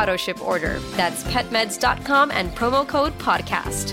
auto 0.00 0.16
ship 0.16 0.40
order. 0.42 0.78
That's 0.96 1.22
petmeds.com 1.24 2.30
and 2.30 2.50
promo 2.52 2.86
code 2.86 3.16
podcast. 3.18 3.90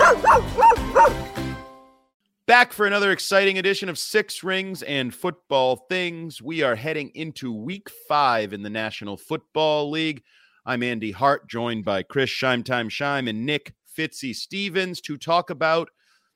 Back 2.48 2.72
for 2.72 2.88
another 2.88 3.12
exciting 3.12 3.58
edition 3.58 3.90
of 3.90 3.98
Six 3.98 4.42
Rings 4.42 4.82
and 4.84 5.14
Football 5.14 5.76
Things. 5.90 6.42
We 6.42 6.64
are 6.64 6.76
heading 6.76 7.12
into 7.14 7.52
week 7.52 7.90
five 8.08 8.54
in 8.54 8.64
the 8.64 8.70
National 8.70 9.18
Football 9.18 9.92
League. 9.92 10.24
I'm 10.66 10.82
Andy 10.82 11.12
Hart, 11.12 11.50
joined 11.50 11.84
by 11.84 12.04
Chris 12.04 12.30
Scheim 12.30 12.64
Time 12.64 12.88
Scheim 12.88 13.30
and 13.30 13.46
Nick 13.46 13.74
Fitzy 13.98 14.34
Stevens 14.34 15.02
to 15.02 15.18
talk 15.18 15.50
about 15.50 15.90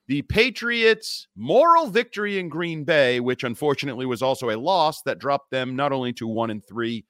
the 0.06 0.20
Patriots' 0.20 1.28
moral 1.34 1.86
victory 1.86 2.38
in 2.38 2.50
Green 2.50 2.84
Bay, 2.84 3.18
which 3.20 3.42
unfortunately 3.42 4.04
was 4.04 4.20
also 4.20 4.50
a 4.50 4.60
loss 4.60 5.00
that 5.02 5.18
dropped 5.18 5.50
them 5.50 5.76
not 5.76 5.92
only 5.92 6.12
to 6.14 6.26
one 6.26 6.50
and 6.50 6.62
three 6.68 7.06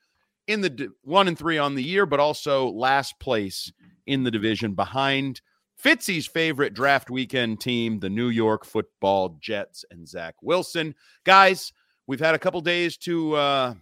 in 0.47 0.61
the 0.61 0.89
one 1.03 1.29
and 1.29 1.39
three 1.39 1.59
on 1.59 1.75
the 1.75 1.83
year, 1.83 2.07
but 2.07 2.21
also 2.21 2.69
last 2.71 3.19
place 3.21 3.73
in 4.07 4.25
the 4.25 4.31
division 4.31 4.75
behind 4.75 5.41
Fitzy's 5.83 6.27
favorite 6.27 6.75
draft 6.75 7.11
weekend 7.11 7.61
team, 7.61 7.99
the 7.99 8.11
New 8.11 8.29
York 8.29 8.65
Football 8.65 9.37
Jets 9.41 9.85
and 9.91 10.07
Zach 10.09 10.35
Wilson. 10.43 10.95
Guys, 11.25 11.73
we've 12.07 12.21
had 12.21 12.35
a 12.35 12.39
couple 12.39 12.61
days 12.61 12.97
to 12.99 13.35
uh, 13.35 13.75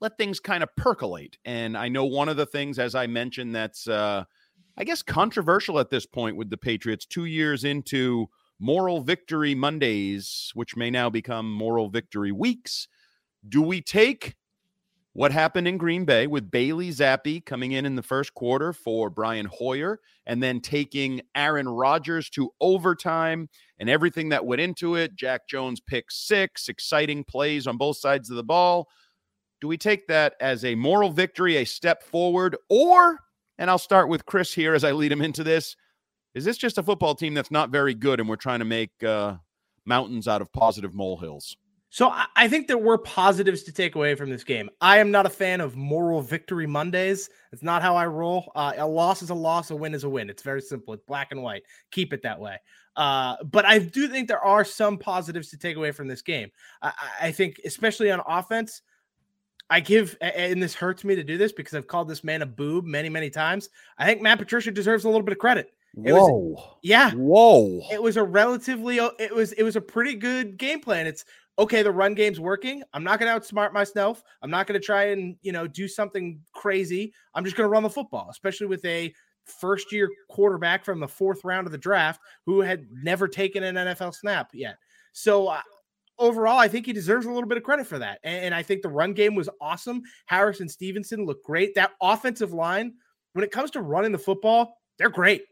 let 0.00 0.18
things 0.18 0.40
kind 0.40 0.62
of 0.62 0.74
percolate, 0.76 1.38
and 1.44 1.76
I 1.76 1.88
know 1.88 2.04
one 2.04 2.28
of 2.28 2.36
the 2.36 2.46
things, 2.46 2.78
as 2.78 2.94
I 2.94 3.06
mentioned, 3.06 3.54
that's 3.54 3.86
uh, 3.86 4.24
I 4.76 4.84
guess 4.84 5.02
controversial 5.02 5.78
at 5.78 5.90
this 5.90 6.06
point 6.06 6.36
with 6.36 6.50
the 6.50 6.56
Patriots, 6.56 7.06
two 7.06 7.26
years 7.26 7.64
into 7.64 8.28
moral 8.58 9.00
victory 9.00 9.54
Mondays, 9.54 10.50
which 10.54 10.76
may 10.76 10.90
now 10.90 11.10
become 11.10 11.50
moral 11.50 11.88
victory 11.88 12.32
weeks. 12.32 12.88
Do 13.48 13.62
we 13.62 13.80
take 13.80 14.34
what 15.14 15.30
happened 15.30 15.68
in 15.68 15.78
Green 15.78 16.04
Bay 16.04 16.26
with 16.26 16.50
Bailey 16.50 16.90
Zappe 16.90 17.46
coming 17.46 17.70
in 17.70 17.86
in 17.86 17.94
the 17.94 18.02
first 18.02 18.34
quarter 18.34 18.72
for 18.72 19.08
Brian 19.08 19.46
Hoyer 19.46 20.00
and 20.26 20.42
then 20.42 20.60
taking 20.60 21.22
Aaron 21.36 21.68
Rodgers 21.68 22.28
to 22.30 22.50
overtime 22.60 23.48
and 23.78 23.88
everything 23.88 24.30
that 24.30 24.44
went 24.44 24.60
into 24.60 24.96
it. 24.96 25.14
Jack 25.14 25.46
Jones 25.48 25.80
pick 25.80 26.10
six, 26.10 26.68
exciting 26.68 27.22
plays 27.22 27.68
on 27.68 27.76
both 27.76 27.96
sides 27.96 28.28
of 28.28 28.34
the 28.34 28.42
ball. 28.42 28.88
Do 29.60 29.68
we 29.68 29.78
take 29.78 30.08
that 30.08 30.34
as 30.40 30.64
a 30.64 30.74
moral 30.74 31.10
victory, 31.10 31.58
a 31.58 31.64
step 31.64 32.02
forward, 32.02 32.56
or, 32.68 33.20
and 33.56 33.70
I'll 33.70 33.78
start 33.78 34.08
with 34.08 34.26
Chris 34.26 34.52
here 34.52 34.74
as 34.74 34.82
I 34.82 34.90
lead 34.90 35.12
him 35.12 35.22
into 35.22 35.44
this, 35.44 35.76
is 36.34 36.44
this 36.44 36.58
just 36.58 36.76
a 36.78 36.82
football 36.82 37.14
team 37.14 37.34
that's 37.34 37.52
not 37.52 37.70
very 37.70 37.94
good 37.94 38.18
and 38.18 38.28
we're 38.28 38.34
trying 38.34 38.58
to 38.58 38.64
make 38.64 38.90
uh, 39.04 39.36
mountains 39.86 40.26
out 40.26 40.42
of 40.42 40.52
positive 40.52 40.92
molehills? 40.92 41.56
So 41.94 42.12
I 42.34 42.48
think 42.48 42.66
there 42.66 42.76
were 42.76 42.98
positives 42.98 43.62
to 43.62 43.72
take 43.72 43.94
away 43.94 44.16
from 44.16 44.28
this 44.28 44.42
game. 44.42 44.68
I 44.80 44.98
am 44.98 45.12
not 45.12 45.26
a 45.26 45.30
fan 45.30 45.60
of 45.60 45.76
moral 45.76 46.22
victory 46.22 46.66
Mondays. 46.66 47.30
It's 47.52 47.62
not 47.62 47.82
how 47.82 47.94
I 47.94 48.04
roll. 48.08 48.50
Uh, 48.56 48.72
a 48.76 48.84
loss 48.84 49.22
is 49.22 49.30
a 49.30 49.34
loss, 49.34 49.70
a 49.70 49.76
win 49.76 49.94
is 49.94 50.02
a 50.02 50.08
win. 50.08 50.28
It's 50.28 50.42
very 50.42 50.60
simple. 50.60 50.92
It's 50.92 51.04
black 51.04 51.28
and 51.30 51.40
white. 51.40 51.62
Keep 51.92 52.12
it 52.12 52.20
that 52.22 52.40
way. 52.40 52.58
Uh, 52.96 53.36
but 53.44 53.64
I 53.64 53.78
do 53.78 54.08
think 54.08 54.26
there 54.26 54.44
are 54.44 54.64
some 54.64 54.98
positives 54.98 55.50
to 55.50 55.56
take 55.56 55.76
away 55.76 55.92
from 55.92 56.08
this 56.08 56.20
game. 56.20 56.50
I, 56.82 56.92
I 57.22 57.30
think, 57.30 57.60
especially 57.64 58.10
on 58.10 58.20
offense, 58.26 58.82
I 59.70 59.78
give, 59.78 60.18
and 60.20 60.60
this 60.60 60.74
hurts 60.74 61.04
me 61.04 61.14
to 61.14 61.22
do 61.22 61.38
this 61.38 61.52
because 61.52 61.74
I've 61.74 61.86
called 61.86 62.08
this 62.08 62.24
man 62.24 62.42
a 62.42 62.46
boob 62.46 62.86
many, 62.86 63.08
many 63.08 63.30
times. 63.30 63.68
I 63.98 64.04
think 64.04 64.20
Matt 64.20 64.40
Patricia 64.40 64.72
deserves 64.72 65.04
a 65.04 65.08
little 65.08 65.22
bit 65.22 65.34
of 65.34 65.38
credit. 65.38 65.70
It 66.02 66.12
Whoa! 66.12 66.26
Was, 66.26 66.76
yeah. 66.82 67.12
Whoa! 67.12 67.82
It 67.92 68.02
was 68.02 68.16
a 68.16 68.24
relatively. 68.24 68.98
It 68.98 69.32
was. 69.32 69.52
It 69.52 69.62
was 69.62 69.76
a 69.76 69.80
pretty 69.80 70.16
good 70.16 70.56
game 70.56 70.80
plan. 70.80 71.06
It's 71.06 71.24
okay, 71.58 71.82
the 71.82 71.90
run 71.90 72.14
game's 72.14 72.40
working. 72.40 72.82
I'm 72.92 73.04
not 73.04 73.20
going 73.20 73.32
to 73.32 73.38
outsmart 73.38 73.72
myself. 73.72 74.22
I'm 74.42 74.50
not 74.50 74.66
going 74.66 74.80
to 74.80 74.84
try 74.84 75.04
and, 75.04 75.36
you 75.42 75.52
know, 75.52 75.66
do 75.66 75.86
something 75.86 76.40
crazy. 76.52 77.12
I'm 77.34 77.44
just 77.44 77.56
going 77.56 77.64
to 77.64 77.70
run 77.70 77.82
the 77.82 77.90
football, 77.90 78.28
especially 78.30 78.66
with 78.66 78.84
a 78.84 79.12
first 79.44 79.92
year 79.92 80.08
quarterback 80.30 80.84
from 80.84 81.00
the 81.00 81.08
fourth 81.08 81.44
round 81.44 81.66
of 81.66 81.72
the 81.72 81.78
draft 81.78 82.20
who 82.46 82.60
had 82.60 82.86
never 82.90 83.28
taken 83.28 83.62
an 83.62 83.76
NFL 83.76 84.14
snap 84.14 84.50
yet. 84.52 84.76
So, 85.12 85.48
uh, 85.48 85.60
overall, 86.18 86.58
I 86.58 86.68
think 86.68 86.86
he 86.86 86.92
deserves 86.92 87.26
a 87.26 87.30
little 87.30 87.48
bit 87.48 87.58
of 87.58 87.64
credit 87.64 87.86
for 87.86 87.98
that. 87.98 88.18
And, 88.24 88.46
and 88.46 88.54
I 88.54 88.62
think 88.62 88.82
the 88.82 88.88
run 88.88 89.12
game 89.12 89.34
was 89.34 89.48
awesome. 89.60 90.02
Harrison 90.26 90.68
Stevenson 90.68 91.24
looked 91.24 91.44
great. 91.44 91.74
That 91.74 91.92
offensive 92.00 92.52
line, 92.52 92.94
when 93.32 93.44
it 93.44 93.52
comes 93.52 93.70
to 93.72 93.82
running 93.82 94.12
the 94.12 94.18
football, 94.18 94.78
they're 94.98 95.10
great. 95.10 95.42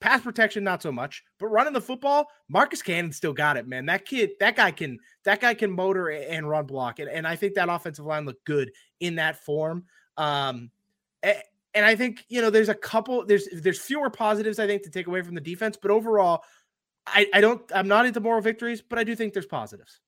Pass 0.00 0.22
protection, 0.22 0.64
not 0.64 0.82
so 0.82 0.90
much, 0.90 1.22
but 1.38 1.48
running 1.48 1.72
the 1.72 1.80
football, 1.80 2.28
Marcus 2.48 2.80
Cannon 2.80 3.12
still 3.12 3.34
got 3.34 3.56
it, 3.56 3.68
man. 3.68 3.86
That 3.86 4.06
kid, 4.06 4.30
that 4.40 4.56
guy 4.56 4.70
can, 4.70 4.98
that 5.24 5.40
guy 5.40 5.52
can 5.54 5.70
motor 5.70 6.08
and 6.08 6.48
run 6.48 6.66
block, 6.66 6.98
and, 6.98 7.08
and 7.08 7.26
I 7.26 7.36
think 7.36 7.54
that 7.54 7.68
offensive 7.68 8.06
line 8.06 8.24
looked 8.24 8.44
good 8.46 8.72
in 9.00 9.16
that 9.16 9.44
form. 9.44 9.84
Um, 10.16 10.70
and 11.22 11.84
I 11.86 11.94
think 11.94 12.24
you 12.28 12.40
know, 12.40 12.50
there's 12.50 12.70
a 12.70 12.74
couple, 12.74 13.26
there's 13.26 13.46
there's 13.52 13.78
fewer 13.78 14.10
positives 14.10 14.58
I 14.58 14.66
think 14.66 14.82
to 14.84 14.90
take 14.90 15.06
away 15.06 15.22
from 15.22 15.34
the 15.34 15.40
defense, 15.40 15.76
but 15.80 15.90
overall, 15.90 16.44
I, 17.06 17.28
I 17.34 17.40
don't, 17.40 17.60
I'm 17.74 17.88
not 17.88 18.06
into 18.06 18.20
moral 18.20 18.40
victories, 18.40 18.82
but 18.82 18.98
I 18.98 19.04
do 19.04 19.14
think 19.14 19.32
there's 19.32 19.46
positives. 19.46 20.00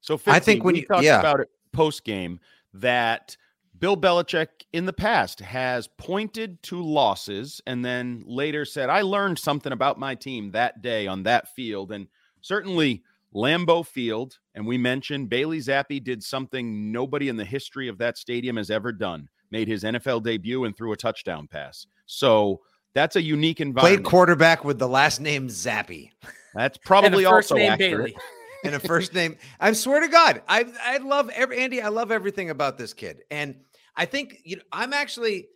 So 0.00 0.16
15, 0.16 0.34
I 0.34 0.40
think 0.40 0.64
when 0.64 0.74
you 0.74 0.84
talked 0.84 1.04
yeah. 1.04 1.20
about 1.20 1.40
it 1.40 1.48
post 1.72 2.04
game 2.04 2.40
that 2.74 3.36
Bill 3.82 3.96
Belichick 3.96 4.46
in 4.72 4.86
the 4.86 4.92
past 4.92 5.40
has 5.40 5.88
pointed 5.88 6.62
to 6.62 6.80
losses 6.80 7.60
and 7.66 7.84
then 7.84 8.22
later 8.28 8.64
said, 8.64 8.88
I 8.88 9.02
learned 9.02 9.40
something 9.40 9.72
about 9.72 9.98
my 9.98 10.14
team 10.14 10.52
that 10.52 10.82
day 10.82 11.08
on 11.08 11.24
that 11.24 11.48
field. 11.48 11.90
And 11.90 12.06
certainly 12.42 13.02
Lambeau 13.34 13.84
Field, 13.84 14.38
and 14.54 14.64
we 14.64 14.78
mentioned 14.78 15.30
Bailey 15.30 15.58
Zappe 15.58 16.04
did 16.04 16.22
something 16.22 16.92
nobody 16.92 17.28
in 17.28 17.36
the 17.36 17.44
history 17.44 17.88
of 17.88 17.98
that 17.98 18.16
stadium 18.16 18.56
has 18.56 18.70
ever 18.70 18.92
done, 18.92 19.28
made 19.50 19.66
his 19.66 19.82
NFL 19.82 20.22
debut 20.22 20.62
and 20.62 20.76
threw 20.76 20.92
a 20.92 20.96
touchdown 20.96 21.48
pass. 21.48 21.84
So 22.06 22.60
That's 22.94 23.16
a 23.16 23.22
unique 23.22 23.60
environment. 23.60 24.04
Played 24.04 24.08
quarterback 24.08 24.64
with 24.64 24.78
the 24.78 24.88
last 24.88 25.20
name 25.20 25.48
Zappe. 25.48 26.08
That's 26.54 26.78
probably 26.78 27.24
also 27.24 27.56
name 27.56 27.72
accurate. 27.72 28.14
Bailey. 28.14 28.16
and 28.64 28.74
a 28.76 28.78
first 28.78 29.12
name. 29.12 29.36
I 29.58 29.72
swear 29.72 30.00
to 30.00 30.08
God, 30.08 30.42
I 30.48 30.66
I 30.84 30.98
love 30.98 31.30
every 31.30 31.58
Andy. 31.58 31.82
I 31.82 31.88
love 31.88 32.12
everything 32.12 32.50
about 32.50 32.78
this 32.78 32.94
kid, 32.94 33.22
and 33.30 33.56
I 33.96 34.04
think 34.04 34.38
you 34.44 34.56
know 34.56 34.62
I'm 34.72 34.92
actually 34.92 35.48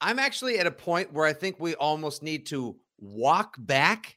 I'm 0.00 0.18
actually 0.18 0.58
at 0.58 0.66
a 0.66 0.70
point 0.70 1.12
where 1.12 1.26
I 1.26 1.32
think 1.32 1.58
we 1.58 1.74
almost 1.74 2.22
need 2.22 2.46
to 2.46 2.76
walk 2.98 3.56
back 3.58 4.16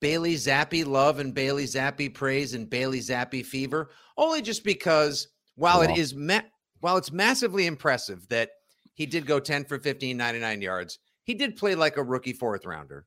Bailey 0.00 0.34
Zappe 0.34 0.86
love 0.86 1.18
and 1.18 1.34
Bailey 1.34 1.64
Zappe 1.64 2.12
praise 2.12 2.54
and 2.54 2.68
Bailey 2.68 3.00
Zappe 3.00 3.44
fever, 3.44 3.90
only 4.16 4.42
just 4.42 4.64
because 4.64 5.28
while 5.56 5.82
it 5.82 5.96
is 5.96 6.14
ma- 6.14 6.40
while 6.80 6.96
it's 6.96 7.12
massively 7.12 7.66
impressive 7.66 8.26
that 8.28 8.50
he 8.94 9.06
did 9.06 9.26
go 9.26 9.38
10 9.38 9.64
for 9.64 9.78
15, 9.78 10.16
99 10.16 10.62
yards, 10.62 10.98
he 11.24 11.34
did 11.34 11.56
play 11.56 11.74
like 11.74 11.96
a 11.96 12.02
rookie 12.02 12.32
fourth 12.32 12.64
rounder. 12.64 13.06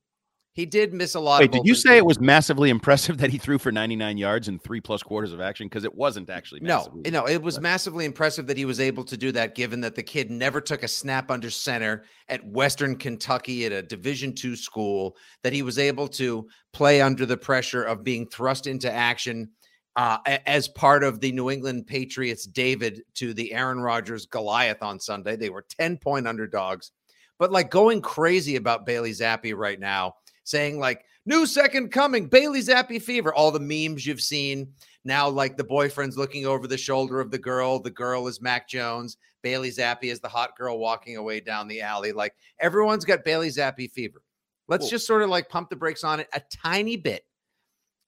He 0.54 0.68
did 0.68 0.94
miss 0.94 1.16
a 1.16 1.20
lot. 1.20 1.40
Wait, 1.40 1.48
of 1.48 1.52
did 1.52 1.66
you 1.66 1.74
say 1.74 1.98
it 1.98 2.06
was 2.06 2.20
massively 2.20 2.70
impressive 2.78 3.18
that 3.18 3.32
he 3.32 3.40
threw 3.40 3.58
for 3.58 3.72
99 3.72 4.18
yards 4.20 4.48
and 4.48 4.62
three 4.62 4.80
plus 4.80 5.02
quarters 5.02 5.34
of 5.34 5.42
action? 5.42 5.66
Because 5.66 5.84
it 5.84 5.94
wasn't 5.94 6.30
actually. 6.30 6.62
No, 6.62 6.88
no, 7.08 7.28
it 7.28 7.42
was 7.42 7.60
massively 7.60 8.06
impressive 8.06 8.46
that 8.48 8.58
he 8.58 8.66
was 8.66 8.80
able 8.80 9.04
to 9.06 9.18
do 9.18 9.32
that, 9.32 9.56
given 9.56 9.82
that 9.82 9.96
the 9.96 10.04
kid 10.04 10.30
never 10.30 10.62
took 10.62 10.84
a 10.84 10.88
snap 10.88 11.32
under 11.32 11.50
center 11.50 12.04
at 12.30 12.46
Western 12.46 12.96
Kentucky 12.96 13.66
at 13.66 13.72
a 13.72 13.82
Division 13.82 14.34
two 14.34 14.56
school. 14.56 15.18
That 15.42 15.54
he 15.54 15.64
was 15.64 15.80
able 15.80 16.08
to 16.10 16.48
play 16.72 17.02
under 17.02 17.26
the 17.26 17.38
pressure 17.38 17.84
of 17.84 18.04
being 18.04 18.28
thrust 18.28 18.68
into 18.68 18.92
action 18.92 19.50
uh, 19.96 20.20
as 20.46 20.68
part 20.68 21.04
of 21.04 21.20
the 21.20 21.32
New 21.32 21.50
England 21.50 21.88
Patriots 21.88 22.46
David 22.46 23.02
to 23.16 23.34
the 23.34 23.54
Aaron 23.54 23.80
Rodgers 23.80 24.28
Goliath 24.28 24.84
on 24.84 25.00
Sunday. 25.00 25.36
They 25.36 25.50
were 25.50 25.66
ten 25.68 25.98
point 25.98 26.28
underdogs, 26.28 26.92
but 27.40 27.52
like 27.52 27.72
going 27.72 28.02
crazy 28.02 28.56
about 28.56 28.86
Bailey 28.86 29.14
Zappe 29.14 29.56
right 29.56 29.80
now, 29.80 30.14
saying 30.44 30.80
like 30.80 31.06
new 31.26 31.46
second 31.46 31.92
coming, 31.92 32.28
Bailey 32.28 32.62
Zappe 32.62 33.02
fever. 33.02 33.34
All 33.34 33.52
the 33.52 33.60
memes 33.60 34.06
you've 34.06 34.22
seen 34.22 34.74
now, 35.06 35.28
like 35.30 35.58
the 35.58 35.64
boyfriend's 35.64 36.18
looking 36.18 36.46
over 36.46 36.68
the 36.68 36.78
shoulder 36.78 37.20
of 37.20 37.32
the 37.32 37.38
girl. 37.38 37.80
The 37.80 37.90
girl 37.90 38.28
is 38.28 38.42
Mac 38.42 38.68
Jones. 38.68 39.18
Bailey 39.42 39.70
Zappe 39.72 40.04
is 40.04 40.20
the 40.22 40.30
hot 40.30 40.56
girl 40.58 40.80
walking 40.80 41.18
away 41.18 41.40
down 41.42 41.68
the 41.68 41.82
alley. 41.82 42.12
Like 42.12 42.34
everyone's 42.60 43.06
got 43.06 43.26
Bailey 43.26 43.50
Zappe 43.50 43.92
fever. 43.92 44.22
Let's 44.70 44.84
Cool. 44.84 44.92
just 44.92 45.08
sort 45.08 45.22
of 45.22 45.30
like 45.30 45.50
pump 45.50 45.70
the 45.70 45.76
brakes 45.76 46.04
on 46.06 46.22
it 46.22 46.30
a 46.34 46.42
tiny 46.50 46.96
bit 46.96 47.26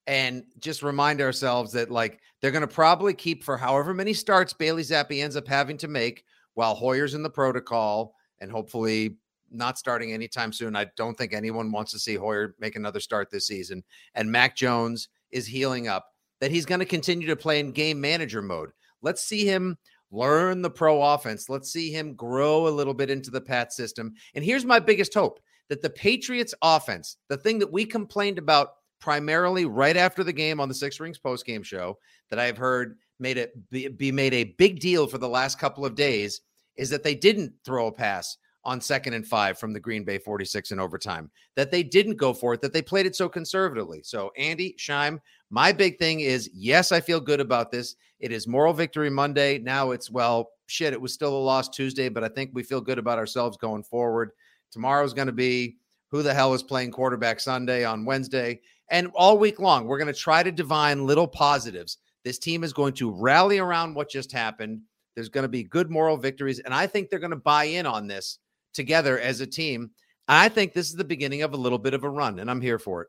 and 0.07 0.43
just 0.59 0.83
remind 0.83 1.19
ourselves 1.19 1.71
that 1.73 1.91
like 1.91 2.19
they're 2.41 2.51
going 2.51 2.61
to 2.61 2.67
probably 2.67 3.13
keep 3.13 3.43
for 3.43 3.57
however 3.57 3.93
many 3.93 4.13
starts 4.13 4.53
Bailey 4.53 4.83
Zappe 4.83 5.21
ends 5.21 5.35
up 5.35 5.47
having 5.47 5.77
to 5.77 5.87
make 5.87 6.23
while 6.53 6.75
Hoyer's 6.75 7.13
in 7.15 7.23
the 7.23 7.29
protocol 7.29 8.13
and 8.39 8.51
hopefully 8.51 9.17
not 9.51 9.77
starting 9.77 10.11
anytime 10.11 10.51
soon. 10.51 10.75
I 10.75 10.87
don't 10.97 11.17
think 11.17 11.33
anyone 11.33 11.71
wants 11.71 11.91
to 11.91 11.99
see 11.99 12.15
Hoyer 12.15 12.55
make 12.59 12.75
another 12.75 12.99
start 12.99 13.29
this 13.29 13.47
season. 13.47 13.83
And 14.13 14.31
Mac 14.31 14.55
Jones 14.55 15.09
is 15.31 15.47
healing 15.47 15.87
up, 15.87 16.07
that 16.39 16.51
he's 16.51 16.65
going 16.65 16.79
to 16.79 16.85
continue 16.85 17.27
to 17.27 17.35
play 17.35 17.59
in 17.59 17.71
game 17.71 17.99
manager 17.99 18.41
mode. 18.41 18.71
Let's 19.01 19.23
see 19.23 19.45
him 19.45 19.77
learn 20.11 20.61
the 20.61 20.69
pro 20.69 21.01
offense. 21.01 21.49
Let's 21.49 21.71
see 21.71 21.91
him 21.91 22.15
grow 22.15 22.67
a 22.67 22.69
little 22.69 22.93
bit 22.93 23.09
into 23.09 23.31
the 23.31 23.41
Pat 23.41 23.73
system. 23.73 24.13
And 24.33 24.43
here's 24.43 24.65
my 24.65 24.79
biggest 24.79 25.13
hope 25.13 25.39
that 25.69 25.81
the 25.81 25.89
Patriots 25.89 26.53
offense, 26.61 27.17
the 27.27 27.37
thing 27.37 27.59
that 27.59 27.71
we 27.71 27.85
complained 27.85 28.37
about 28.37 28.69
primarily 28.99 29.65
right 29.65 29.97
after 29.97 30.23
the 30.23 30.33
game 30.33 30.59
on 30.59 30.67
the 30.67 30.73
Six 30.73 30.99
Rings 30.99 31.17
post 31.17 31.45
game 31.45 31.63
show 31.63 31.97
that 32.29 32.39
I've 32.39 32.57
heard 32.57 32.97
made 33.19 33.37
it 33.37 33.53
be, 33.69 33.87
be 33.87 34.11
made 34.11 34.33
a 34.33 34.55
big 34.57 34.79
deal 34.79 35.07
for 35.07 35.17
the 35.17 35.29
last 35.29 35.59
couple 35.59 35.85
of 35.85 35.95
days 35.95 36.41
is 36.75 36.89
that 36.89 37.03
they 37.03 37.15
didn't 37.15 37.53
throw 37.63 37.87
a 37.87 37.91
pass 37.91 38.37
on 38.65 38.81
second 38.81 39.13
and 39.13 39.25
five 39.25 39.57
from 39.57 39.71
the 39.71 39.79
Green 39.79 40.03
Bay 40.03 40.17
46 40.17 40.71
in 40.71 40.79
overtime, 40.79 41.29
that 41.55 41.71
they 41.71 41.83
didn't 41.83 42.15
go 42.15 42.33
for 42.33 42.53
it, 42.53 42.61
that 42.61 42.73
they 42.73 42.81
played 42.81 43.05
it 43.05 43.15
so 43.15 43.29
conservatively. 43.29 44.01
So, 44.03 44.31
Andy, 44.37 44.75
Scheim, 44.77 45.19
my 45.49 45.71
big 45.71 45.99
thing 45.99 46.21
is 46.21 46.49
yes, 46.53 46.91
I 46.91 46.99
feel 46.99 47.19
good 47.19 47.39
about 47.39 47.71
this. 47.71 47.95
It 48.19 48.31
is 48.31 48.47
moral 48.47 48.73
victory 48.73 49.09
Monday. 49.09 49.59
Now 49.59 49.91
it's, 49.91 50.09
well, 50.09 50.49
shit, 50.67 50.93
it 50.93 51.01
was 51.01 51.13
still 51.13 51.35
a 51.35 51.37
loss 51.37 51.69
Tuesday, 51.69 52.09
but 52.09 52.23
I 52.23 52.27
think 52.27 52.51
we 52.53 52.63
feel 52.63 52.81
good 52.81 52.97
about 52.97 53.19
ourselves 53.19 53.57
going 53.57 53.83
forward. 53.83 54.31
Tomorrow's 54.71 55.13
going 55.13 55.27
to 55.27 55.33
be 55.33 55.77
who 56.09 56.23
the 56.23 56.33
hell 56.33 56.53
is 56.53 56.63
playing 56.63 56.91
quarterback 56.91 57.39
Sunday 57.39 57.85
on 57.85 58.05
Wednesday. 58.05 58.61
And 58.89 59.09
all 59.15 59.37
week 59.37 59.59
long, 59.59 59.85
we're 59.85 59.97
going 59.97 60.13
to 60.13 60.19
try 60.19 60.43
to 60.43 60.51
divine 60.51 61.05
little 61.05 61.27
positives. 61.27 61.97
This 62.23 62.39
team 62.39 62.63
is 62.63 62.73
going 62.73 62.93
to 62.93 63.11
rally 63.11 63.59
around 63.59 63.95
what 63.95 64.09
just 64.09 64.31
happened. 64.31 64.81
There's 65.15 65.29
going 65.29 65.43
to 65.43 65.49
be 65.49 65.63
good 65.63 65.91
moral 65.91 66.17
victories. 66.17 66.59
And 66.59 66.73
I 66.73 66.87
think 66.87 67.09
they're 67.09 67.19
going 67.19 67.29
to 67.31 67.35
buy 67.35 67.65
in 67.65 67.85
on 67.85 68.07
this 68.07 68.39
together 68.75 69.19
as 69.19 69.41
a 69.41 69.47
team. 69.47 69.91
I 70.27 70.49
think 70.49 70.73
this 70.73 70.89
is 70.89 70.95
the 70.95 71.03
beginning 71.03 71.41
of 71.41 71.53
a 71.53 71.57
little 71.57 71.77
bit 71.79 71.93
of 71.93 72.03
a 72.03 72.09
run, 72.09 72.39
and 72.39 72.49
I'm 72.49 72.61
here 72.61 72.79
for 72.79 73.01
it. 73.03 73.07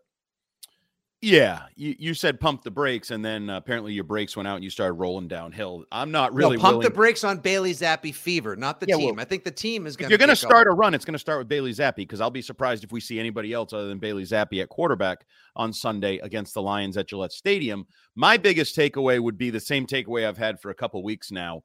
Yeah, 1.22 1.62
you, 1.74 1.96
you 1.98 2.12
said 2.14 2.38
pump 2.38 2.62
the 2.62 2.70
brakes, 2.70 3.10
and 3.10 3.24
then 3.24 3.48
uh, 3.48 3.56
apparently 3.56 3.94
your 3.94 4.04
brakes 4.04 4.36
went 4.36 4.46
out 4.46 4.56
and 4.56 4.62
you 4.64 4.68
started 4.68 4.92
rolling 4.94 5.28
downhill. 5.28 5.84
I'm 5.90 6.10
not 6.10 6.34
really 6.34 6.56
no, 6.56 6.62
pump 6.62 6.72
willing. 6.76 6.84
the 6.88 6.94
brakes 6.94 7.24
on 7.24 7.38
Bailey 7.38 7.72
Zappe 7.72 8.14
fever, 8.14 8.54
not 8.54 8.80
the 8.80 8.86
Yeah, 8.86 8.96
team. 8.96 9.16
well, 9.16 9.20
I 9.20 9.24
think 9.24 9.42
the 9.42 9.50
team 9.50 9.86
is 9.86 9.94
if 9.94 10.00
going 10.00 10.10
you're 10.10 10.18
going 10.18 10.28
to 10.28 10.36
start 10.36 10.66
a 10.68 10.70
run, 10.72 10.92
it's 10.92 11.06
going 11.06 11.14
to 11.14 11.18
start 11.18 11.38
with 11.38 11.48
Bailey 11.48 11.72
Zappe 11.72 11.96
because 11.96 12.20
I'll 12.20 12.30
be 12.30 12.42
surprised 12.42 12.84
if 12.84 12.92
we 12.92 13.00
see 13.00 13.18
anybody 13.18 13.54
else 13.54 13.72
other 13.72 13.88
than 13.88 13.98
Bailey 13.98 14.24
Zappe 14.24 14.60
at 14.62 14.68
quarterback 14.68 15.24
on 15.56 15.72
Sunday 15.72 16.18
against 16.18 16.52
the 16.52 16.60
Lions 16.60 16.98
at 16.98 17.08
Gillette 17.08 17.32
Stadium. 17.32 17.86
My 18.14 18.36
biggest 18.36 18.76
takeaway 18.76 19.18
would 19.18 19.38
be 19.38 19.48
the 19.48 19.58
same 19.58 19.86
takeaway 19.86 20.28
I've 20.28 20.38
had 20.38 20.60
for 20.60 20.70
a 20.70 20.74
couple 20.74 21.02
weeks 21.02 21.32
now. 21.32 21.62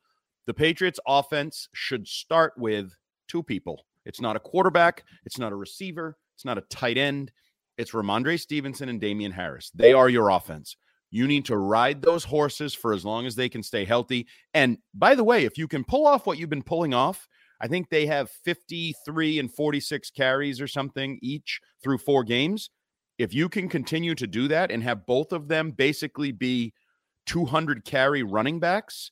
The 0.48 0.54
Patriots 0.54 1.00
offense 1.06 1.68
should 1.74 2.08
start 2.08 2.54
with 2.58 2.96
two 3.28 3.44
people. 3.44 3.86
It's 4.06 4.22
not 4.22 4.36
a 4.36 4.40
quarterback, 4.40 5.04
it's 5.26 5.38
not 5.38 5.52
a 5.52 5.56
receiver, 5.56 6.18
it's 6.36 6.46
not 6.46 6.58
a 6.58 6.64
tight 6.70 6.98
end. 6.98 7.32
It's 7.78 7.92
Rhamondre 7.92 8.40
Stevenson 8.40 8.90
and 8.90 9.00
Damien 9.00 9.32
Harris. 9.32 9.72
They 9.74 9.94
are 9.94 10.10
your 10.10 10.30
offense. 10.30 10.76
You 11.10 11.28
need 11.28 11.46
to 11.46 11.58
ride 11.58 12.02
those 12.02 12.24
horses 12.24 12.74
for 12.74 12.94
as 12.94 13.04
long 13.04 13.26
as 13.26 13.36
they 13.36 13.50
can 13.50 13.64
stay 13.64 13.86
healthy. 13.86 14.28
And 14.54 14.78
by 14.94 15.16
the 15.16 15.24
way, 15.24 15.46
if 15.46 15.58
you 15.58 15.68
can 15.68 15.84
pull 15.84 16.06
off 16.06 16.26
what 16.26 16.38
you've 16.38 16.50
been 16.50 16.64
pulling 16.64 16.94
off, 16.94 17.28
I 17.60 17.68
think 17.68 17.90
they 17.90 18.06
have 18.08 18.30
53 18.30 19.40
and 19.40 19.54
46 19.54 20.10
carries 20.12 20.60
or 20.60 20.68
something 20.68 21.20
each 21.22 21.60
through 21.84 22.00
four 22.00 22.24
games. 22.24 22.70
If 23.18 23.34
you 23.34 23.50
can 23.50 23.70
continue 23.70 24.16
to 24.16 24.26
do 24.26 24.48
that 24.48 24.72
and 24.72 24.84
have 24.84 25.06
both 25.06 25.32
of 25.32 25.48
them 25.48 25.72
basically 25.72 26.32
be 26.32 26.74
200 27.28 27.86
carry 27.86 28.24
running 28.24 28.60
backs, 28.60 29.12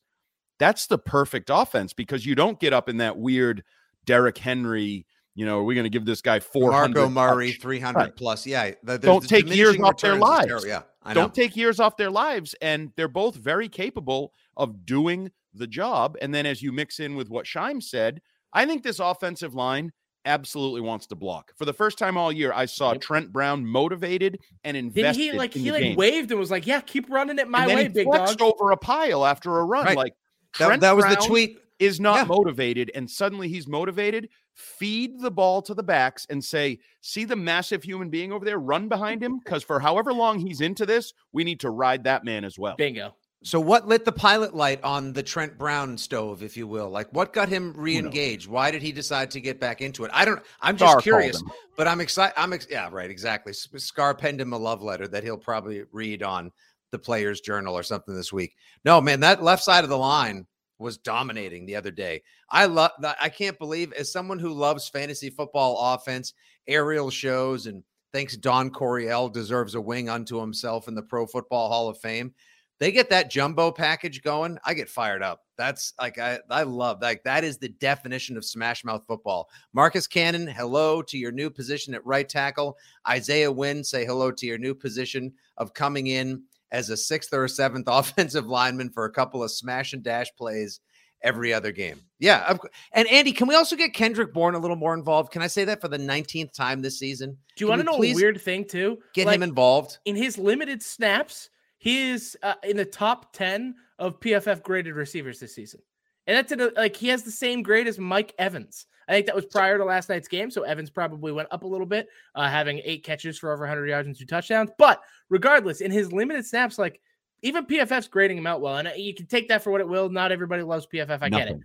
that's 0.57 0.87
the 0.87 0.97
perfect 0.97 1.49
offense 1.51 1.93
because 1.93 2.25
you 2.25 2.33
don't 2.33 2.59
get 2.59 2.73
up 2.73 2.89
in 2.89 2.97
that 2.97 3.17
weird 3.17 3.63
Derrick 4.05 4.37
Henry, 4.37 5.05
you 5.35 5.45
know, 5.45 5.59
are 5.59 5.63
we 5.63 5.75
going 5.75 5.83
to 5.85 5.89
give 5.89 6.05
this 6.05 6.21
guy 6.21 6.39
400 6.39 6.95
Marco 6.95 7.09
Murray, 7.09 7.51
300 7.51 7.97
Right. 7.99 8.15
plus. 8.15 8.45
Yeah. 8.45 8.71
the- 8.83 8.93
the- 8.93 8.99
Don't 8.99 9.21
the 9.21 9.27
take 9.27 9.53
years 9.53 9.79
off 9.79 9.97
their 10.01 10.15
lives. 10.15 10.65
Yeah. 10.67 10.81
I 11.03 11.13
don't 11.13 11.33
take 11.33 11.55
years 11.55 11.79
off 11.79 11.97
their 11.97 12.11
lives 12.11 12.53
and 12.61 12.91
they're 12.95 13.07
both 13.07 13.35
very 13.35 13.69
capable 13.69 14.33
of 14.57 14.85
doing 14.85 15.31
the 15.55 15.65
job 15.65 16.15
and 16.21 16.33
then 16.35 16.45
as 16.45 16.61
you 16.61 16.71
mix 16.71 16.99
in 16.99 17.15
with 17.15 17.27
what 17.29 17.45
Scheim 17.45 17.81
said 17.81 18.21
i 18.53 18.67
think 18.67 18.83
this 18.83 18.99
offensive 18.99 19.55
line 19.55 19.91
absolutely 20.25 20.79
wants 20.81 21.07
to 21.07 21.15
block 21.15 21.51
for 21.57 21.65
the 21.65 21.73
first 21.73 21.97
time 21.97 22.17
all 22.17 22.31
year 22.31 22.53
i 22.53 22.65
saw 22.65 22.91
Yep. 22.91 23.01
trent 23.01 23.33
brown 23.33 23.65
motivated 23.65 24.39
and 24.63 24.77
invested. 24.77 25.17
Didn't 25.17 25.33
he 25.33 25.37
like 25.39 25.55
in 25.55 25.63
he 25.63 25.71
like 25.71 25.81
game. 25.81 25.95
waved 25.95 26.29
and 26.29 26.39
was 26.39 26.51
like, 26.51 26.67
"Yeah, 26.67 26.81
keep 26.81 27.09
running 27.09 27.39
it 27.39 27.47
my 27.47 27.61
and 27.61 27.69
then 27.69 27.77
way, 27.77 27.83
he 27.83 27.89
big 27.89 28.05
dog." 28.11 28.39
over 28.41 28.69
a 28.71 28.77
pile 28.77 29.25
after 29.25 29.57
a 29.57 29.63
run 29.65 29.85
Right. 29.85 29.97
like 29.97 30.13
That, 30.59 30.65
Trent 30.67 30.81
that 30.81 30.95
was 30.95 31.05
the 31.05 31.15
tweet. 31.15 31.57
Is 31.79 31.99
not 31.99 32.17
Yeah. 32.17 32.23
motivated 32.25 32.91
and 32.93 33.09
suddenly 33.09 33.47
he's 33.47 33.67
motivated 33.67 34.29
feed 34.53 35.19
the 35.21 35.31
ball 35.31 35.61
to 35.61 35.73
the 35.73 35.83
backs 35.83 36.27
and 36.29 36.43
say 36.43 36.79
see 37.01 37.23
the 37.23 37.35
massive 37.35 37.81
human 37.83 38.09
being 38.09 38.31
over 38.33 38.43
there 38.43 38.59
run 38.59 38.89
behind 38.89 39.23
him 39.23 39.39
because 39.39 39.63
for 39.63 39.79
however 39.79 40.11
long 40.13 40.37
he's 40.39 40.59
into 40.61 40.85
this 40.85 41.13
we 41.31 41.43
need 41.43 41.59
to 41.61 41.69
ride 41.69 42.03
that 42.03 42.23
man 42.25 42.43
as 42.43 42.59
well 42.59 42.75
Bingo. 42.75 43.15
So, 43.41 43.57
what 43.57 43.87
lit 43.87 44.03
the 44.03 44.11
pilot 44.11 44.53
light 44.53 44.83
on 44.83 45.13
the 45.13 45.23
Trent 45.23 45.57
Brown 45.57 45.97
stove, 45.97 46.43
if 46.43 46.57
you 46.57 46.67
will? 46.67 46.89
Like, 46.89 47.07
what 47.13 47.31
got 47.31 47.47
him 47.47 47.71
re-engaged? 47.73 48.49
Why 48.49 48.69
did 48.69 48.81
he 48.81 48.91
decide 48.91 49.31
to 49.31 49.39
get 49.39 49.61
back 49.61 49.79
into 49.79 50.03
it? 50.03 50.11
I 50.13 50.25
don't. 50.25 50.41
I'm 50.59 50.75
just 50.75 50.91
Scar 50.91 51.01
curious, 51.01 51.41
but 51.77 51.87
I'm 51.87 52.01
excited. 52.01 52.33
I'm 52.37 52.51
ex- 52.51 52.67
yeah, 52.69 52.89
right, 52.91 53.09
exactly. 53.09 53.51
S- 53.51 53.69
Scar 53.77 54.13
penned 54.13 54.41
him 54.41 54.51
a 54.51 54.57
love 54.57 54.81
letter 54.81 55.07
that 55.07 55.23
he'll 55.23 55.37
probably 55.37 55.83
read 55.93 56.21
on 56.21 56.51
the 56.91 56.99
Players 56.99 57.39
Journal 57.39 57.73
or 57.77 57.81
something 57.81 58.13
this 58.13 58.33
week. 58.33 58.57
No, 58.83 58.99
man, 58.99 59.21
that 59.21 59.41
left 59.41 59.63
side 59.63 59.85
of 59.85 59.89
the 59.89 59.97
line 59.97 60.45
was 60.79 60.97
dominating 60.97 61.65
the 61.65 61.75
other 61.75 61.91
day. 61.91 62.23
I 62.49 62.65
love. 62.65 62.91
I 63.21 63.29
can't 63.29 63.59
believe, 63.59 63.93
as 63.93 64.11
someone 64.11 64.39
who 64.39 64.53
loves 64.53 64.89
fantasy 64.89 65.29
football 65.29 65.93
offense, 65.93 66.33
aerial 66.67 67.09
shows, 67.09 67.67
and 67.67 67.83
thinks 68.11 68.35
Don 68.37 68.71
Coryell 68.71 69.29
deserves 69.29 69.75
a 69.75 69.81
wing 69.81 70.09
unto 70.09 70.39
himself 70.39 70.87
in 70.87 70.95
the 70.95 71.03
Pro 71.03 71.27
Football 71.27 71.69
Hall 71.69 71.89
of 71.89 71.99
Fame 71.99 72.33
they 72.79 72.93
get 72.93 73.09
that 73.09 73.29
jumbo 73.29 73.71
package 73.71 74.23
going, 74.23 74.57
I 74.63 74.73
get 74.73 74.89
fired 74.89 75.21
up. 75.21 75.43
That's 75.57 75.93
like 75.99 76.17
I 76.17 76.39
I 76.49 76.63
love 76.63 77.01
like 77.01 77.23
that 77.25 77.43
is 77.43 77.57
the 77.57 77.67
definition 77.67 78.37
of 78.37 78.45
smash 78.45 78.85
mouth 78.85 79.03
football. 79.05 79.49
Marcus 79.73 80.07
Cannon, 80.07 80.47
hello 80.47 81.01
to 81.01 81.17
your 81.17 81.33
new 81.33 81.49
position 81.49 81.93
at 81.93 82.05
right 82.05 82.27
tackle. 82.27 82.77
Isaiah 83.07 83.51
Wynn, 83.51 83.83
say 83.83 84.05
hello 84.05 84.31
to 84.31 84.45
your 84.45 84.57
new 84.57 84.73
position 84.73 85.33
of 85.57 85.73
coming 85.73 86.07
in 86.07 86.43
as 86.71 86.89
a 86.89 86.97
sixth 86.97 87.33
or 87.33 87.47
seventh 87.47 87.85
offensive 87.89 88.47
lineman 88.47 88.89
for 88.89 89.05
a 89.05 89.11
couple 89.11 89.43
of 89.43 89.51
smash 89.51 89.93
and 89.93 90.03
dash 90.03 90.27
plays. 90.37 90.79
every 91.21 91.53
other 91.53 91.73
game. 91.73 91.99
Yeah. 92.19 92.55
And 92.93 93.05
Andy, 93.09 93.33
can 93.33 93.47
we 93.47 93.55
also 93.55 93.75
get 93.75 93.93
Kendrick 93.93 94.33
Bourne 94.33 94.55
a 94.55 94.59
little 94.59 94.77
more 94.77 94.93
involved? 94.93 95.31
Can 95.33 95.41
I 95.41 95.47
say 95.47 95.65
that 95.65 95.81
for 95.81 95.89
the 95.89 95.97
19th 95.97 96.53
time 96.53 96.81
this 96.81 96.97
season? 96.97 97.37
Do 97.57 97.65
you 97.65 97.69
want 97.69 97.81
to 97.81 97.85
know 97.85 97.95
a 98.01 98.13
weird 98.15 98.39
thing 98.39 98.63
too? 98.63 98.99
Get 99.13 99.27
Like, 99.27 99.35
him 99.35 99.43
involved. 99.43 99.97
in 100.05 100.15
his 100.15 100.37
limited 100.37 100.81
snaps, 100.81 101.49
he 101.77 102.11
is 102.11 102.37
uh, 102.41 102.53
in 102.63 102.77
the 102.77 102.85
top 102.85 103.33
10 103.33 103.75
of 103.99 104.19
PFF 104.21 104.63
graded 104.63 104.95
receivers 104.95 105.39
this 105.41 105.53
season. 105.55 105.81
And 106.27 106.37
that's 106.37 106.51
a, 106.51 106.71
like 106.79 106.95
he 106.95 107.07
has 107.07 107.23
the 107.23 107.31
same 107.31 107.63
grade 107.63 107.87
as 107.87 107.97
Mike 107.97 108.33
Evans. 108.37 108.85
I 109.07 109.13
think 109.13 109.25
that 109.25 109.35
was 109.35 109.45
prior 109.45 109.77
to 109.77 109.85
last 109.85 110.07
night's 110.09 110.27
game. 110.27 110.51
So 110.51 110.61
Evans 110.61 110.91
probably 110.91 111.31
went 111.31 111.47
up 111.49 111.63
a 111.63 111.67
little 111.67 111.87
bit, 111.87 112.09
uh, 112.35 112.47
having 112.47 112.79
eight 112.83 113.03
catches 113.03 113.39
for 113.39 113.51
over 113.51 113.63
100 113.63 113.87
yards 113.87 114.07
and 114.07 114.15
two 114.15 114.25
touchdowns. 114.25 114.69
But 114.77 115.01
regardless, 115.29 115.81
in 115.81 115.89
his 115.91 116.13
limited 116.13 116.45
snaps, 116.45 116.77
like 116.77 117.01
even 117.41 117.65
PFF's 117.65 118.07
grading 118.07 118.37
him 118.37 118.45
out 118.45 118.61
well. 118.61 118.77
And 118.77 118.87
uh, 118.87 118.91
you 118.95 119.15
can 119.15 119.25
take 119.25 119.47
that 119.47 119.63
for 119.63 119.71
what 119.71 119.81
it 119.81 119.87
will. 119.87 120.09
Not 120.09 120.31
everybody 120.31 120.61
loves 120.61 120.85
PFF. 120.85 121.19
I 121.21 121.29
get 121.29 121.47
it. 121.47 121.59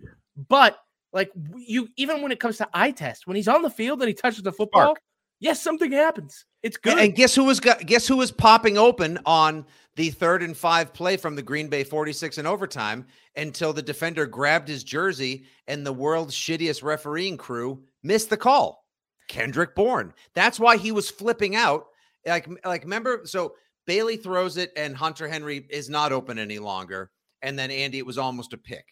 But 0.47 0.79
like 1.13 1.31
you, 1.55 1.87
even 1.97 2.23
when 2.23 2.31
it 2.31 2.39
comes 2.39 2.57
to 2.57 2.69
eye 2.73 2.91
test, 2.91 3.27
when 3.27 3.35
he's 3.35 3.47
on 3.47 3.61
the 3.61 3.69
field 3.69 4.01
and 4.01 4.07
he 4.07 4.13
touches 4.13 4.41
the 4.41 4.51
football, 4.51 4.81
Spark. 4.81 5.01
Yes, 5.45 5.61
something 5.61 5.91
happens. 5.91 6.45
It's 6.63 6.75
good. 6.75 6.97
And 6.97 7.15
guess 7.15 7.35
who 7.35 7.43
was 7.43 7.59
guess 7.59 8.07
who 8.07 8.17
was 8.17 8.31
popping 8.31 8.77
open 8.77 9.19
on 9.25 9.65
the 9.95 10.09
third 10.09 10.41
and 10.41 10.57
five 10.57 10.93
play 10.93 11.15
from 11.15 11.35
the 11.35 11.43
Green 11.43 11.67
Bay 11.67 11.83
46 11.83 12.39
in 12.39 12.45
overtime 12.47 13.05
until 13.35 13.71
the 13.71 13.81
defender 13.81 14.25
grabbed 14.25 14.67
his 14.67 14.83
jersey 14.83 15.45
and 15.67 15.85
the 15.85 15.93
world's 15.93 16.35
shittiest 16.35 16.83
refereeing 16.83 17.37
crew 17.37 17.83
missed 18.03 18.29
the 18.29 18.37
call. 18.37 18.83
Kendrick 19.27 19.75
Bourne. 19.75 20.13
That's 20.33 20.59
why 20.59 20.77
he 20.77 20.91
was 20.91 21.09
flipping 21.09 21.55
out. 21.55 21.85
Like 22.25 22.49
like 22.65 22.83
remember 22.83 23.21
so 23.25 23.53
Bailey 23.85 24.17
throws 24.17 24.57
it 24.57 24.71
and 24.75 24.97
Hunter 24.97 25.27
Henry 25.27 25.67
is 25.69 25.89
not 25.89 26.11
open 26.11 26.39
any 26.39 26.57
longer 26.57 27.11
and 27.43 27.57
then 27.57 27.69
Andy 27.69 27.99
it 27.99 28.05
was 28.05 28.17
almost 28.17 28.53
a 28.53 28.57
pick. 28.57 28.85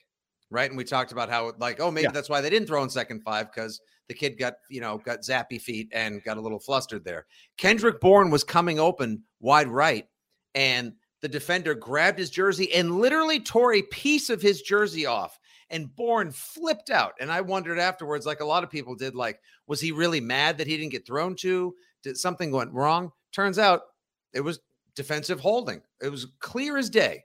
Right? 0.53 0.69
And 0.69 0.77
we 0.77 0.83
talked 0.83 1.11
about 1.11 1.29
how 1.29 1.51
like 1.59 1.79
oh 1.79 1.89
maybe 1.91 2.03
Yeah. 2.03 2.11
that's 2.11 2.29
why 2.29 2.39
they 2.39 2.49
didn't 2.49 2.67
throw 2.67 2.83
in 2.83 2.89
second 2.89 3.21
five 3.23 3.51
cuz 3.51 3.81
the 4.07 4.13
kid 4.13 4.37
got, 4.37 4.55
you 4.69 4.81
know, 4.81 4.97
got 4.97 5.21
zappy 5.21 5.59
feet 5.59 5.89
and 5.93 6.23
got 6.23 6.37
a 6.37 6.41
little 6.41 6.59
flustered 6.59 7.03
there. 7.05 7.25
Kendrick 7.57 7.99
Bourne 8.01 8.29
was 8.29 8.43
coming 8.43 8.77
open 8.79 9.23
wide 9.39 9.69
right, 9.69 10.07
and 10.55 10.93
the 11.21 11.29
defender 11.29 11.73
grabbed 11.73 12.19
his 12.19 12.29
jersey 12.29 12.71
and 12.73 12.99
literally 12.99 13.39
tore 13.39 13.73
a 13.73 13.81
piece 13.83 14.29
of 14.29 14.41
his 14.41 14.61
jersey 14.61 15.05
off. 15.05 15.39
And 15.69 15.95
Bourne 15.95 16.31
flipped 16.31 16.89
out. 16.89 17.13
And 17.21 17.31
I 17.31 17.39
wondered 17.39 17.79
afterwards, 17.79 18.25
like 18.25 18.41
a 18.41 18.45
lot 18.45 18.63
of 18.63 18.69
people 18.69 18.93
did, 18.93 19.15
like, 19.15 19.39
was 19.65 19.79
he 19.79 19.93
really 19.93 20.19
mad 20.19 20.57
that 20.57 20.67
he 20.67 20.77
didn't 20.77 20.91
get 20.91 21.07
thrown 21.07 21.35
to? 21.37 21.73
Did 22.03 22.17
something 22.17 22.51
went 22.51 22.73
wrong? 22.73 23.11
Turns 23.31 23.57
out 23.57 23.81
it 24.33 24.41
was 24.41 24.59
defensive 24.95 25.39
holding. 25.39 25.81
It 26.01 26.09
was 26.09 26.27
clear 26.39 26.77
as 26.77 26.89
day. 26.89 27.23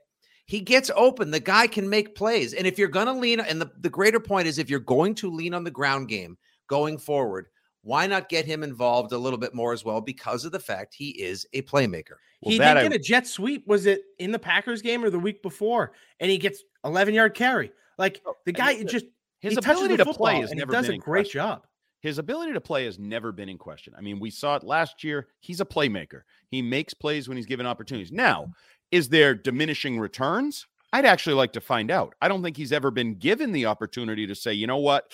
He 0.49 0.61
gets 0.61 0.89
open. 0.95 1.29
The 1.29 1.39
guy 1.39 1.67
can 1.67 1.87
make 1.87 2.15
plays. 2.15 2.55
And 2.55 2.65
if 2.65 2.79
you're 2.79 2.87
going 2.87 3.05
to 3.05 3.13
lean, 3.13 3.39
and 3.39 3.61
the, 3.61 3.69
the 3.81 3.89
greater 3.89 4.19
point 4.19 4.47
is 4.47 4.57
if 4.57 4.67
you're 4.67 4.79
going 4.79 5.13
to 5.13 5.29
lean 5.29 5.53
on 5.53 5.63
the 5.63 5.69
ground 5.69 6.07
game 6.07 6.39
going 6.65 6.97
forward, 6.97 7.45
why 7.83 8.07
not 8.07 8.29
get 8.29 8.45
him 8.45 8.63
involved 8.63 9.11
a 9.11 9.17
little 9.19 9.37
bit 9.37 9.53
more 9.53 9.73
as 9.73 9.85
well 9.85 10.01
because 10.01 10.45
of 10.45 10.51
the 10.51 10.59
fact 10.59 10.95
he 10.95 11.09
is 11.21 11.45
a 11.53 11.61
playmaker? 11.61 12.15
Well, 12.41 12.51
he 12.51 12.57
did 12.57 12.65
I- 12.65 12.81
get 12.81 12.93
a 12.93 12.97
jet 12.97 13.27
sweep. 13.27 13.67
Was 13.67 13.85
it 13.85 14.01
in 14.17 14.31
the 14.31 14.39
Packers 14.39 14.81
game 14.81 15.03
or 15.03 15.11
the 15.11 15.19
week 15.19 15.43
before? 15.43 15.91
And 16.19 16.31
he 16.31 16.39
gets 16.39 16.63
11 16.83 17.13
yard 17.13 17.35
carry. 17.35 17.71
Like 17.99 18.19
oh, 18.25 18.33
the 18.47 18.51
guy 18.51 18.73
mean, 18.73 18.87
just 18.87 19.05
His 19.41 19.53
he 19.53 19.59
ability 19.59 19.97
the 19.97 20.05
to 20.05 20.13
play 20.15 20.39
is 20.41 20.49
and 20.49 20.57
he 20.57 20.61
never 20.61 20.71
does 20.71 20.87
been 20.87 20.95
a 20.95 20.97
great 20.97 21.25
question. 21.25 21.41
job. 21.41 21.67
His 22.01 22.17
ability 22.17 22.53
to 22.53 22.61
play 22.61 22.85
has 22.85 22.97
never 22.97 23.31
been 23.31 23.49
in 23.49 23.57
question. 23.57 23.93
I 23.95 24.01
mean, 24.01 24.19
we 24.19 24.31
saw 24.31 24.55
it 24.55 24.63
last 24.63 25.03
year. 25.03 25.27
He's 25.41 25.59
a 25.59 25.65
playmaker. 25.65 26.21
He 26.47 26.61
makes 26.61 26.93
plays 26.93 27.27
when 27.27 27.35
he's 27.35 27.45
given 27.45 27.65
opportunities. 27.65 28.11
Now, 28.11 28.47
is 28.91 29.09
there 29.09 29.35
diminishing 29.35 29.99
returns? 29.99 30.65
I'd 30.91 31.05
actually 31.05 31.35
like 31.35 31.53
to 31.53 31.61
find 31.61 31.91
out. 31.91 32.15
I 32.21 32.27
don't 32.27 32.41
think 32.41 32.57
he's 32.57 32.71
ever 32.71 32.91
been 32.91 33.15
given 33.15 33.51
the 33.51 33.67
opportunity 33.67 34.25
to 34.27 34.35
say, 34.35 34.53
you 34.53 34.67
know 34.67 34.77
what? 34.77 35.11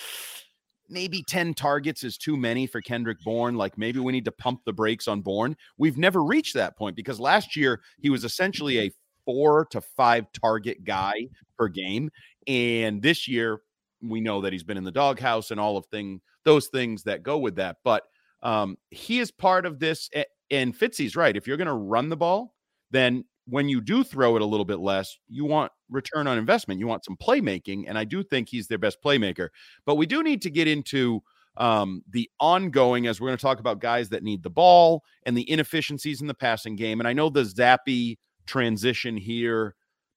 Maybe 0.88 1.22
10 1.22 1.54
targets 1.54 2.04
is 2.04 2.16
too 2.16 2.36
many 2.36 2.66
for 2.66 2.80
Kendrick 2.80 3.18
Bourne. 3.24 3.56
Like 3.56 3.76
maybe 3.76 3.98
we 3.98 4.12
need 4.12 4.24
to 4.24 4.32
pump 4.32 4.60
the 4.64 4.72
brakes 4.72 5.08
on 5.08 5.20
Bourne. 5.20 5.56
We've 5.76 5.98
never 5.98 6.22
reached 6.22 6.54
that 6.54 6.78
point 6.78 6.96
because 6.96 7.20
last 7.20 7.56
year 7.56 7.80
he 7.98 8.08
was 8.08 8.24
essentially 8.24 8.78
a 8.78 8.90
four 9.24 9.66
to 9.66 9.80
five 9.80 10.26
target 10.32 10.84
guy 10.84 11.28
per 11.58 11.68
game. 11.68 12.10
And 12.46 13.02
this 13.02 13.28
year, 13.28 13.60
we 14.00 14.20
know 14.20 14.40
that 14.42 14.52
he's 14.52 14.62
been 14.62 14.76
in 14.76 14.84
the 14.84 14.92
doghouse 14.92 15.50
and 15.50 15.60
all 15.60 15.76
of 15.76 15.86
thing 15.86 16.20
those 16.44 16.68
things 16.68 17.02
that 17.02 17.22
go 17.22 17.36
with 17.38 17.56
that. 17.56 17.78
But 17.84 18.04
um, 18.42 18.78
he 18.90 19.18
is 19.18 19.30
part 19.30 19.66
of 19.66 19.80
this. 19.80 20.08
And 20.50 20.78
Fitzy's 20.78 21.16
right. 21.16 21.36
If 21.36 21.46
you're 21.46 21.56
going 21.56 21.66
to 21.66 21.72
run 21.74 22.08
the 22.08 22.16
ball, 22.16 22.54
then 22.92 23.24
when 23.48 23.68
you 23.68 23.80
do 23.80 24.02
throw 24.02 24.36
it 24.36 24.42
a 24.42 24.46
little 24.46 24.64
bit 24.64 24.80
less, 24.80 25.18
you 25.28 25.44
want 25.44 25.70
return 25.88 26.26
on 26.26 26.38
investment. 26.38 26.80
You 26.80 26.86
want 26.86 27.04
some 27.04 27.16
playmaking. 27.16 27.84
And 27.86 27.96
I 27.96 28.04
do 28.04 28.22
think 28.22 28.48
he's 28.48 28.66
their 28.66 28.78
best 28.78 28.98
playmaker. 29.04 29.48
But 29.84 29.94
we 29.96 30.06
do 30.06 30.22
need 30.22 30.42
to 30.42 30.50
get 30.50 30.66
into 30.66 31.22
um, 31.56 32.02
the 32.10 32.28
ongoing, 32.40 33.06
as 33.06 33.20
we're 33.20 33.28
going 33.28 33.38
to 33.38 33.42
talk 33.42 33.60
about 33.60 33.80
guys 33.80 34.08
that 34.10 34.22
need 34.22 34.42
the 34.42 34.50
ball 34.50 35.02
and 35.24 35.36
the 35.36 35.48
inefficiencies 35.50 36.20
in 36.20 36.26
the 36.26 36.34
passing 36.34 36.76
game. 36.76 37.00
And 37.00 37.08
I 37.08 37.12
know 37.12 37.30
the 37.30 37.44
Zappe 37.44 38.18
transition 38.46 39.16
here 39.16 39.74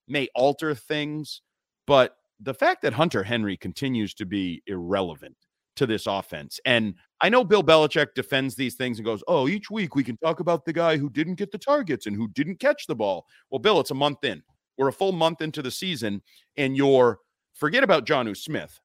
may 0.08 0.28
alter 0.34 0.74
things, 0.74 1.42
but 1.86 2.16
the 2.40 2.54
fact 2.54 2.82
that 2.82 2.92
Hunter 2.92 3.22
Henry 3.22 3.56
continues 3.56 4.12
to 4.14 4.26
be 4.26 4.62
irrelevant 4.66 5.36
to 5.80 5.86
this 5.86 6.06
offense. 6.06 6.60
And 6.66 6.94
I 7.22 7.30
know 7.30 7.42
Bill 7.42 7.64
Belichick 7.64 8.08
defends 8.14 8.54
these 8.54 8.74
things 8.74 8.98
and 8.98 9.04
goes, 9.06 9.24
Oh, 9.26 9.48
each 9.48 9.70
week 9.70 9.94
we 9.94 10.04
can 10.04 10.18
talk 10.18 10.40
about 10.40 10.66
the 10.66 10.74
guy 10.74 10.98
who 10.98 11.08
didn't 11.08 11.36
get 11.36 11.50
the 11.50 11.58
targets 11.58 12.06
and 12.06 12.14
who 12.14 12.28
didn't 12.28 12.60
catch 12.60 12.86
the 12.86 12.94
ball. 12.94 13.26
Well, 13.48 13.58
Bill, 13.58 13.80
it's 13.80 13.90
a 13.90 13.94
month 13.94 14.22
in. 14.24 14.42
We're 14.76 14.88
a 14.88 14.92
full 14.92 15.12
month 15.12 15.40
into 15.40 15.62
the 15.62 15.70
season, 15.70 16.20
and 16.58 16.76
you're 16.76 17.18
forget 17.54 17.82
about 17.82 18.04
Jonnu 18.04 18.36
Smith. 18.36 18.78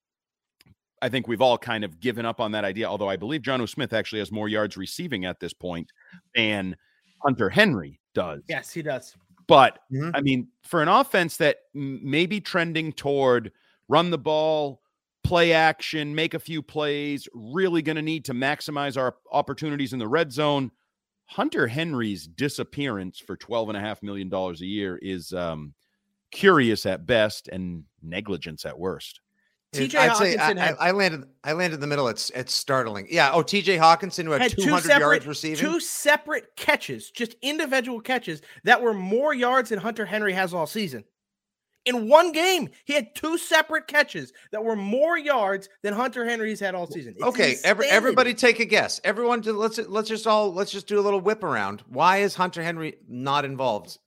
I 1.01 1.09
think 1.09 1.27
we've 1.27 1.41
all 1.41 1.57
kind 1.57 1.83
of 1.83 1.99
given 1.99 2.25
up 2.25 2.39
on 2.39 2.53
that 2.53 2.63
idea, 2.63 2.87
although 2.87 3.09
I 3.09 3.17
believe 3.17 3.41
Jonnu 3.41 3.67
Smith 3.67 3.91
actually 3.91 4.19
has 4.19 4.31
more 4.31 4.47
yards 4.47 4.77
receiving 4.77 5.25
at 5.25 5.41
this 5.41 5.53
point 5.53 5.91
than 6.33 6.77
Hunter 7.23 7.49
Henry 7.49 7.99
does. 8.13 8.41
Yes, 8.47 8.71
he 8.71 8.81
does. 8.81 9.15
But 9.47 9.79
Mhm. 9.91 10.11
I 10.15 10.21
mean, 10.21 10.47
for 10.63 10.81
an 10.81 10.87
offense 10.87 11.35
that 11.37 11.57
may 11.73 12.25
be 12.25 12.39
trending 12.39 12.93
toward 12.93 13.51
run 13.89 14.09
the 14.09 14.17
ball, 14.17 14.81
play 15.25 15.53
action, 15.53 16.15
make 16.15 16.33
a 16.33 16.39
few 16.39 16.61
plays, 16.61 17.27
really 17.33 17.81
going 17.81 17.95
to 17.95 18.01
need 18.01 18.25
to 18.25 18.33
maximize 18.33 18.97
our 18.97 19.15
opportunities 19.31 19.93
in 19.93 19.99
the 19.99 20.07
red 20.07 20.31
zone. 20.31 20.71
Hunter 21.27 21.67
Henry's 21.67 22.27
disappearance 22.27 23.19
for 23.19 23.35
$12.5 23.35 24.03
million 24.03 24.31
a 24.33 24.53
year 24.65 24.97
is 25.01 25.33
um, 25.33 25.73
curious 26.31 26.85
at 26.85 27.05
best 27.05 27.47
and 27.47 27.83
negligence 28.01 28.65
at 28.65 28.77
worst. 28.77 29.21
TJ 29.73 29.95
I'd 29.95 30.15
say 30.17 30.37
I, 30.37 30.53
had- 30.57 30.75
I 30.79 30.91
landed. 30.91 31.23
I 31.43 31.51
landed 31.53 31.75
in 31.75 31.81
the 31.81 31.87
middle. 31.87 32.07
It's 32.07 32.29
it's 32.29 32.53
startling. 32.53 33.07
Yeah. 33.09 33.31
Oh, 33.33 33.41
TJ 33.43 33.77
Hockenson 33.77 34.23
who 34.23 34.31
had, 34.31 34.43
Had 34.43 34.51
200 34.57 34.99
yards 34.99 35.27
receiving. 35.27 35.57
two 35.57 35.81
separate 35.81 36.55
catches, 36.55 37.11
just 37.11 37.35
individual 37.41 37.99
catches 37.99 38.41
that 38.63 38.81
were 38.81 38.93
more 38.93 39.33
yards 39.33 39.71
than 39.71 39.79
Hunter 39.79 40.05
Henry 40.05 40.31
has 40.31 40.53
all 40.53 40.65
season. 40.67 41.03
In 41.85 42.09
one 42.09 42.31
game, 42.31 42.69
he 42.85 42.93
had 42.93 43.13
two 43.13 43.37
separate 43.37 43.87
catches 43.87 44.33
that 44.51 44.63
were 44.63 44.75
more 44.75 45.17
yards 45.17 45.69
than 45.83 45.93
Hunter 45.93 46.25
Henry's 46.25 46.59
had 46.59 46.73
all 46.73 46.87
season. 46.87 47.13
It's 47.15 47.23
okay. 47.23 47.55
Every, 47.63 47.87
everybody 47.87 48.33
take 48.33 48.59
a 48.59 48.65
guess. 48.65 48.99
Everyone, 49.03 49.41
do, 49.41 49.53
let's 49.53 49.77
let's 49.77 50.09
just 50.09 50.25
all 50.25 50.51
let's 50.51 50.71
just 50.71 50.87
do 50.87 50.99
a 50.99 51.01
little 51.01 51.21
whip 51.21 51.43
around. 51.43 51.83
Why 51.87 52.17
is 52.17 52.33
Hunter 52.33 52.63
Henry 52.63 52.95
not 53.07 53.45
involved? 53.45 53.99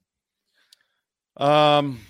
Um, 1.37 2.01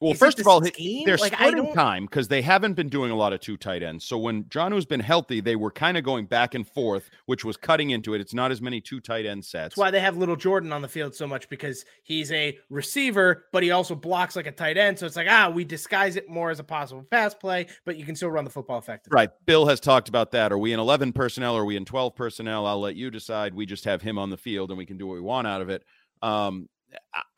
well, 0.00 0.12
Is 0.12 0.18
first 0.18 0.40
of 0.40 0.46
all, 0.46 0.64
scheme? 0.64 1.04
they're 1.04 1.18
Like, 1.18 1.34
splitting 1.34 1.74
time 1.74 2.06
because 2.06 2.28
they 2.28 2.40
haven't 2.40 2.72
been 2.72 2.88
doing 2.88 3.10
a 3.10 3.14
lot 3.14 3.32
of 3.34 3.40
two 3.40 3.56
tight 3.58 3.82
ends. 3.82 4.04
So 4.04 4.16
when 4.16 4.44
Jonnu's 4.44 4.86
been 4.86 5.00
healthy, 5.00 5.40
they 5.40 5.56
were 5.56 5.70
kind 5.70 5.98
of 5.98 6.04
going 6.04 6.24
back 6.24 6.54
and 6.54 6.66
forth, 6.66 7.10
which 7.26 7.44
was 7.44 7.58
cutting 7.58 7.90
into 7.90 8.14
it. 8.14 8.20
It's 8.20 8.32
not 8.32 8.50
as 8.50 8.62
many 8.62 8.80
two 8.80 9.00
tight 9.00 9.26
end 9.26 9.44
sets. 9.44 9.74
That's 9.74 9.76
why 9.76 9.90
they 9.90 10.00
have 10.00 10.14
Lil'Jordan 10.16 10.72
on 10.72 10.80
the 10.80 10.88
field 10.88 11.14
so 11.14 11.26
much 11.26 11.48
because 11.50 11.84
he's 12.02 12.32
a 12.32 12.56
receiver, 12.70 13.44
but 13.52 13.62
he 13.62 13.70
also 13.72 13.94
blocks 13.94 14.36
like 14.36 14.46
a 14.46 14.52
tight 14.52 14.78
end. 14.78 14.98
So 14.98 15.04
it's 15.04 15.16
like, 15.16 15.28
ah, 15.28 15.50
we 15.54 15.64
disguise 15.64 16.16
it 16.16 16.28
more 16.30 16.50
as 16.50 16.60
a 16.60 16.64
possible 16.64 17.06
pass 17.10 17.34
play, 17.34 17.66
but 17.84 17.96
you 17.96 18.06
can 18.06 18.16
still 18.16 18.30
run 18.30 18.44
the 18.44 18.50
football 18.50 18.78
effectively. 18.78 19.14
Right. 19.14 19.30
Bill 19.44 19.66
has 19.66 19.80
talked 19.80 20.08
about 20.08 20.30
that. 20.30 20.50
Are 20.50 20.58
we 20.58 20.72
in 20.72 20.80
11 20.80 21.12
personnel? 21.12 21.54
Or 21.56 21.62
are 21.62 21.66
we 21.66 21.76
in 21.76 21.84
12 21.84 22.14
personnel? 22.14 22.66
I'll 22.66 22.80
let 22.80 22.96
you 22.96 23.10
decide. 23.10 23.54
We 23.54 23.66
just 23.66 23.84
have 23.84 24.00
him 24.00 24.18
on 24.18 24.30
the 24.30 24.38
field 24.38 24.70
and 24.70 24.78
we 24.78 24.86
can 24.86 24.96
do 24.96 25.06
what 25.06 25.14
we 25.14 25.20
want 25.20 25.46
out 25.46 25.60
of 25.60 25.68
it. 25.68 25.84
Um, 26.22 26.68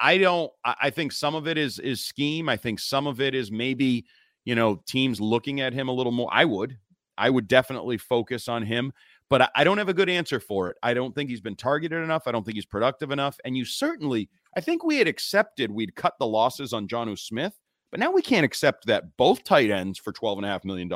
I- 0.01 0.19
don't, 0.19 0.51
I 0.65 0.91
think 0.91 1.13
some 1.13 1.35
of 1.35 1.47
it 1.47 1.59
is, 1.59 1.79
is 1.79 2.05
scheme. 2.05 2.49
I 2.49 2.57
think 2.57 2.81
some 2.81 3.07
of 3.07 3.21
it 3.21 3.35
is 3.35 3.51
maybe, 3.51 4.07
you 4.45 4.55
know, 4.55 4.83
teams 4.87 5.21
looking 5.21 5.61
at 5.61 5.73
him 5.73 5.89
a 5.89 5.93
little 5.93 6.13
more. 6.13 6.29
I 6.33 6.45
would, 6.45 6.79
I 7.19 7.31
would 7.31 7.49
definitely 7.49 7.99
focus 7.99 8.49
on 8.49 8.63
him, 8.63 8.93
but 9.29 9.51
I, 9.55 9.65
don't 9.65 9.79
have 9.79 9.89
a 9.89 9.95
good 9.95 10.09
answer 10.09 10.41
for 10.41 10.69
it. 10.71 10.77
I 10.83 10.95
don't 10.95 11.15
think 11.15 11.31
he's 11.31 11.41
been 11.41 11.57
targeted 11.57 12.03
enough. 12.03 12.25
I 12.27 12.33
don't 12.33 12.45
think 12.45 12.57
he's 12.57 12.67
productive 12.67 13.11
enough. 13.11 13.39
And 13.45 13.57
you 13.57 13.65
certainly, 13.65 14.29
I 14.57 14.61
think 14.61 14.85
we 14.85 14.99
had 14.99 15.09
accepted 15.09 15.71
we'd 15.71 15.95
cut 15.95 16.15
the 16.19 16.27
losses 16.27 16.73
on 16.73 16.89
Jonnu 16.89 17.19
Smith, 17.19 17.59
but 17.91 18.01
now 18.01 18.11
we 18.11 18.23
can't 18.23 18.45
accept 18.45 18.87
that 18.87 19.17
both 19.17 19.45
tight 19.45 19.71
ends 19.71 19.99
for 19.99 20.13
$12.5 20.13 20.65
million 20.65 20.89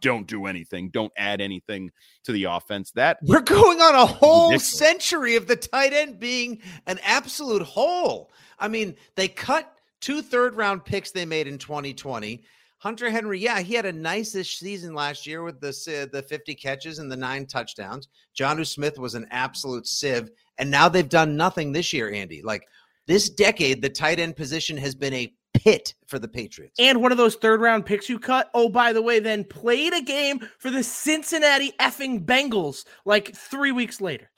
don't 0.00 0.26
do 0.26 0.46
anything, 0.46 0.90
don't 0.90 1.12
add 1.16 1.40
anything 1.40 1.90
to 2.24 2.32
the 2.32 2.44
offense. 2.44 2.90
That 2.92 3.18
We're 3.22 3.40
going 3.40 3.80
on 3.80 3.94
a 3.94 4.06
whole 4.06 4.50
Ridiculous. 4.50 4.78
century 4.78 5.36
of 5.36 5.46
the 5.46 5.56
tight 5.56 5.92
end 5.92 6.18
being 6.18 6.60
an 6.86 6.98
absolute 7.02 7.62
hole. 7.62 8.30
I 8.58 8.68
mean, 8.68 8.96
they 9.14 9.28
cut 9.28 9.72
two 10.00 10.22
third 10.22 10.56
round 10.56 10.84
picks 10.84 11.10
they 11.10 11.24
made 11.24 11.46
in 11.46 11.58
2020. 11.58 12.42
Hunter 12.80 13.10
Henry, 13.10 13.40
yeah, 13.40 13.60
he 13.60 13.74
had 13.74 13.86
a 13.86 13.92
nice-ish 13.92 14.58
season 14.58 14.94
last 14.94 15.26
year 15.26 15.42
with 15.42 15.60
the 15.60 15.70
uh, 15.70 16.06
the 16.12 16.22
50 16.22 16.54
catches 16.54 17.00
and 17.00 17.10
the 17.10 17.16
nine 17.16 17.44
touchdowns. 17.44 18.08
Jonnu 18.38 18.64
Smith 18.64 18.98
was 18.98 19.14
an 19.16 19.26
absolute 19.32 19.86
sieve, 19.86 20.30
and 20.58 20.70
now 20.70 20.88
they've 20.88 21.08
done 21.08 21.36
nothing 21.36 21.72
this 21.72 21.92
year, 21.92 22.12
Andy. 22.12 22.40
Like 22.40 22.62
this 23.08 23.30
decade, 23.30 23.82
the 23.82 23.88
tight 23.88 24.20
end 24.20 24.36
position 24.36 24.76
has 24.76 24.94
been 24.94 25.12
a 25.14 25.32
pit 25.54 25.94
for 26.06 26.18
the 26.18 26.28
Patriots. 26.28 26.76
And 26.78 27.02
one 27.02 27.12
of 27.12 27.18
those 27.18 27.36
third 27.36 27.60
round 27.60 27.86
picks 27.86 28.08
you 28.08 28.18
cut, 28.18 28.50
oh, 28.54 28.68
by 28.68 28.92
the 28.92 29.02
way, 29.02 29.20
then 29.20 29.44
played 29.44 29.94
a 29.94 30.02
game 30.02 30.40
for 30.58 30.70
the 30.70 30.82
Cincinnati 30.82 31.72
effing 31.80 32.24
Bengals 32.24 32.84
like 33.04 33.34
three 33.34 33.72
weeks 33.72 34.00
later. 34.00 34.30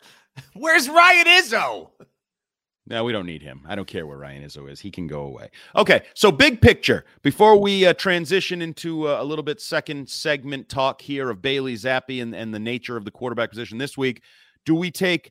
Where's 0.54 0.88
Ryan 0.88 1.26
Izzo? 1.26 1.90
No, 2.86 3.04
we 3.04 3.12
don't 3.12 3.26
need 3.26 3.42
him. 3.42 3.60
I 3.68 3.76
don't 3.76 3.86
care 3.86 4.06
where 4.06 4.18
Ryan 4.18 4.42
Izzo 4.42 4.68
is. 4.68 4.80
He 4.80 4.90
can 4.90 5.06
go 5.06 5.22
away. 5.22 5.50
Okay, 5.76 6.02
so 6.14 6.32
big 6.32 6.60
picture. 6.60 7.04
Before 7.22 7.56
we 7.56 7.86
uh, 7.86 7.92
transition 7.92 8.62
into 8.62 9.06
uh, 9.08 9.22
a 9.22 9.24
little 9.24 9.44
bit 9.44 9.60
second 9.60 10.08
segment 10.08 10.68
talk 10.68 11.00
here 11.00 11.30
of 11.30 11.40
Bailey 11.40 11.74
Zappe 11.74 12.20
and, 12.20 12.34
and 12.34 12.52
the 12.52 12.58
nature 12.58 12.96
of 12.96 13.04
the 13.04 13.10
quarterback 13.12 13.50
position 13.50 13.78
this 13.78 13.96
week, 13.96 14.22
do 14.64 14.74
we 14.74 14.90
take 14.90 15.30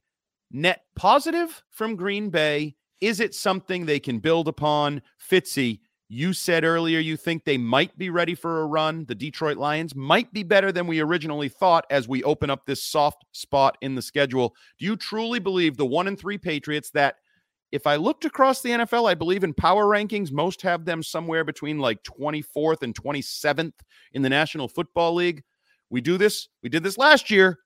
net 0.51 0.83
positive 0.95 1.63
from 1.69 1.97
Green 1.97 2.29
Bay? 2.29 2.75
Is 3.01 3.19
it 3.19 3.33
something 3.35 3.85
they 3.85 3.99
can 3.99 4.19
build 4.19 4.47
upon? 4.47 5.01
Fitzy, 5.29 5.79
you 6.07 6.33
said 6.33 6.63
earlier 6.63 6.99
you 6.99 7.15
think 7.15 7.43
they 7.43 7.57
might 7.57 7.97
be 7.97 8.09
ready 8.09 8.35
for 8.35 8.61
a 8.61 8.65
run. 8.65 9.05
The 9.05 9.15
Detroit 9.15 9.57
Lions 9.57 9.95
might 9.95 10.33
be 10.33 10.43
better 10.43 10.71
than 10.71 10.87
we 10.87 10.99
originally 10.99 11.49
thought 11.49 11.85
as 11.89 12.07
we 12.07 12.23
open 12.23 12.49
up 12.49 12.65
this 12.65 12.83
soft 12.83 13.25
spot 13.31 13.77
in 13.81 13.95
the 13.95 14.01
schedule. 14.01 14.55
Do 14.79 14.85
you 14.85 14.95
truly 14.95 15.39
believe 15.39 15.77
the 15.77 15.85
one 15.85 16.07
and 16.07 16.19
three 16.19 16.37
Patriots 16.37 16.89
that– 16.91 17.15
if 17.71 17.85
I 17.85 17.97
looked 17.97 18.25
across 18.25 18.61
the 18.61 18.69
NFL, 18.69 19.09
I 19.09 19.13
believe 19.13 19.43
in 19.43 19.53
power 19.53 19.85
rankings, 19.85 20.31
most 20.31 20.61
have 20.63 20.85
them 20.85 21.03
somewhere 21.03 21.43
between 21.43 21.79
like 21.79 22.03
24th 22.03 22.81
and 22.81 22.95
27th 22.95 23.73
in 24.13 24.21
the 24.21 24.29
National 24.29 24.67
Football 24.67 25.15
League. 25.15 25.43
We 25.89 26.01
do 26.01 26.17
this, 26.17 26.47
we 26.63 26.69
did 26.69 26.83
this 26.83 26.97
last 26.97 27.29
year. 27.29 27.59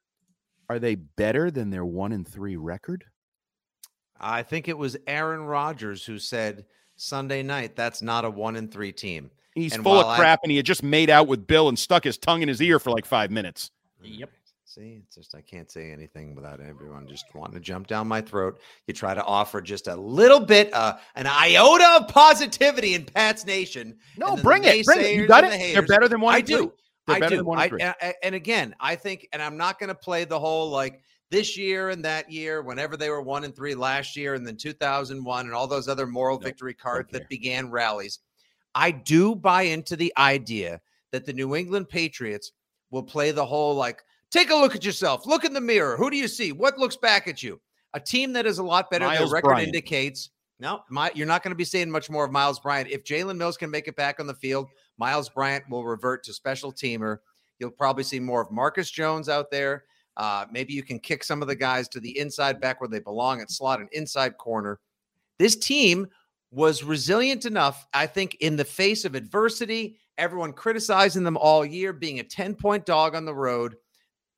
Are 0.70 0.80
they 0.80 0.96
better 0.96 1.52
than 1.52 1.70
their 1.70 1.86
one 1.86 2.12
and 2.12 2.28
three 2.28 2.56
record? 2.56 3.06
I 4.20 4.44
think 4.44 4.68
it 4.68 4.78
was 4.78 4.98
Aaron 5.08 5.42
Rodgers 5.42 6.06
who 6.06 6.20
said 6.20 6.66
Sunday 6.96 7.44
night 7.44 7.76
that's 7.76 8.02
not 8.02 8.26
a 8.26 8.30
one 8.30 8.56
and 8.56 8.72
three 8.72 8.92
team. 8.92 9.32
He's 9.56 9.74
and 9.74 9.84
full 9.84 10.00
of 10.00 10.18
crap 10.18 10.40
I, 10.40 10.42
and 10.44 10.52
he 10.52 10.58
had 10.58 10.66
just 10.66 10.84
made 10.84 11.10
out 11.10 11.28
with 11.28 11.46
Bill 11.46 11.70
and 11.70 11.78
stuck 11.78 12.04
his 12.04 12.18
tongue 12.18 12.42
in 12.42 12.48
his 12.48 12.62
ear 12.62 12.80
for 12.80 12.90
like 12.92 13.06
five 13.06 13.30
minutes. 13.30 13.72
Yep. 14.02 14.30
See, 14.66 15.02
it's 15.04 15.16
just 15.16 15.36
I 15.36 15.42
can't 15.42 15.70
say 15.70 15.92
anything 15.92 16.34
without 16.34 16.60
everyone 16.60 17.08
just 17.08 17.26
wanting 17.36 17.54
to 17.54 17.60
jump 17.60 17.86
down 17.86 18.08
my 18.08 18.22
throat. 18.22 18.60
You 18.88 18.96
try 18.96 19.14
to 19.14 19.24
offer 19.24 19.62
just 19.62 19.88
a 19.88 19.96
little 19.96 20.40
bit, 20.40 20.74
uh, 20.74 20.98
an 21.14 21.28
iota 21.28 22.00
of 22.02 22.08
positivity 22.08 22.96
in 22.96 23.06
Pat's 23.06 23.46
Nation. 23.46 23.98
No, 24.18 24.36
bring 24.36 24.64
it, 24.64 24.84
bring 24.84 25.02
it. 25.02 25.16
You 25.16 25.28
got 25.28 25.44
it. 25.44 25.52
The 25.52 25.74
They're 25.74 25.84
better 25.84 26.08
than 26.08 26.22
one. 26.22 26.34
I 26.34 26.42
do. 26.42 26.74
I 27.08 27.20
do. 27.20 27.52
I, 27.52 27.70
and, 27.80 28.16
and 28.24 28.34
again, 28.34 28.74
I 28.80 28.96
think, 28.96 29.28
and 29.32 29.44
I'm 29.44 29.58
not 29.58 29.78
going 29.78 29.90
to 29.90 29.96
play 29.96 30.26
the 30.26 30.40
whole 30.40 30.72
like 30.72 31.04
this 31.30 31.58
year 31.58 31.90
and 31.90 32.06
that 32.06 32.32
year, 32.32 32.62
whenever 32.62 32.96
they 32.96 33.10
were 33.10 33.22
one 33.22 33.44
and 33.44 33.56
three 33.56 33.76
last 33.76 34.16
year, 34.16 34.36
and 34.36 34.46
then 34.46 34.56
2001, 34.56 35.46
and 35.46 35.56
all 35.56 35.68
those 35.68 35.88
other 35.88 36.06
moral 36.06 36.36
nope, 36.36 36.44
victory 36.44 36.74
cards 36.74 37.12
that 37.12 37.30
began 37.30 37.72
rallies. 37.72 38.20
I 38.76 38.92
do 38.92 39.36
buy 39.36 39.64
into 39.64 39.96
the 39.96 40.14
idea 40.18 40.82
that 41.12 41.26
the 41.26 41.34
New 41.34 41.56
England 41.56 41.90
Patriots 41.90 42.52
will 42.92 43.04
play 43.04 43.32
the 43.32 43.46
whole 43.46 43.76
like 43.76 44.04
Take 44.34 44.50
a 44.50 44.56
look 44.56 44.76
at 44.76 44.84
yourself. 44.84 45.28
Look 45.28 45.46
in 45.46 45.54
the 45.54 45.62
mirror. 45.62 45.96
Who 45.96 46.10
do 46.10 46.18
you 46.18 46.28
see? 46.28 46.52
What 46.52 46.80
looks 46.80 46.96
back 46.96 47.28
at 47.28 47.44
you? 47.44 47.62
A 47.94 48.00
team 48.00 48.34
that 48.34 48.48
is 48.48 48.58
a 48.58 48.64
lot 48.64 48.90
better. 48.90 49.06
Myles 49.06 49.32
record 49.32 49.50
Bryant. 49.50 49.68
indicates. 49.68 50.32
No, 50.60 50.82
my, 50.90 51.12
you're 51.14 51.28
not 51.28 51.44
going 51.44 51.52
to 51.52 51.56
be 51.56 51.66
seeing 51.66 51.92
much 51.92 52.10
more 52.10 52.26
of 52.26 52.32
Myles 52.32 52.60
Bryant. 52.60 52.90
If 52.90 53.04
Jalen 53.04 53.38
Mills 53.38 53.58
can 53.58 53.70
make 53.70 53.88
it 53.88 53.96
back 53.96 54.20
on 54.20 54.26
the 54.26 54.34
field, 54.34 54.70
Myles 54.98 55.30
Bryant 55.30 55.70
will 55.70 55.86
revert 55.86 56.24
to 56.24 56.34
special 56.34 56.74
teamer. 56.74 57.18
You'll 57.60 57.70
probably 57.70 58.04
see 58.04 58.20
more 58.20 58.42
of 58.42 58.50
Marcus 58.50 58.90
Jones 58.90 59.30
out 59.30 59.52
there. 59.52 59.84
Uh, 60.18 60.46
maybe 60.52 60.74
you 60.74 60.84
can 60.84 61.00
kick 61.00 61.24
some 61.24 61.42
of 61.42 61.48
the 61.48 61.56
guys 61.56 61.88
to 61.90 62.00
the 62.00 62.18
inside 62.20 62.62
back 62.62 62.80
where 62.80 62.88
they 62.88 63.00
belong 63.00 63.42
at 63.42 63.50
slot 63.50 63.80
and 63.80 63.90
inside 63.92 64.38
corner. 64.38 64.80
This 65.40 65.56
team 65.56 66.08
was 66.52 66.84
resilient 66.84 67.46
enough, 67.46 67.88
I 67.94 68.06
think, 68.06 68.36
in 68.36 68.56
the 68.56 68.66
face 68.66 69.06
of 69.06 69.16
adversity, 69.16 69.98
everyone 70.18 70.54
criticizing 70.54 71.24
them 71.24 71.38
all 71.38 71.66
year, 71.66 71.94
being 71.94 72.20
a 72.20 72.24
10 72.24 72.56
point 72.56 72.86
dog 72.86 73.16
on 73.16 73.26
the 73.26 73.34
road. 73.34 73.76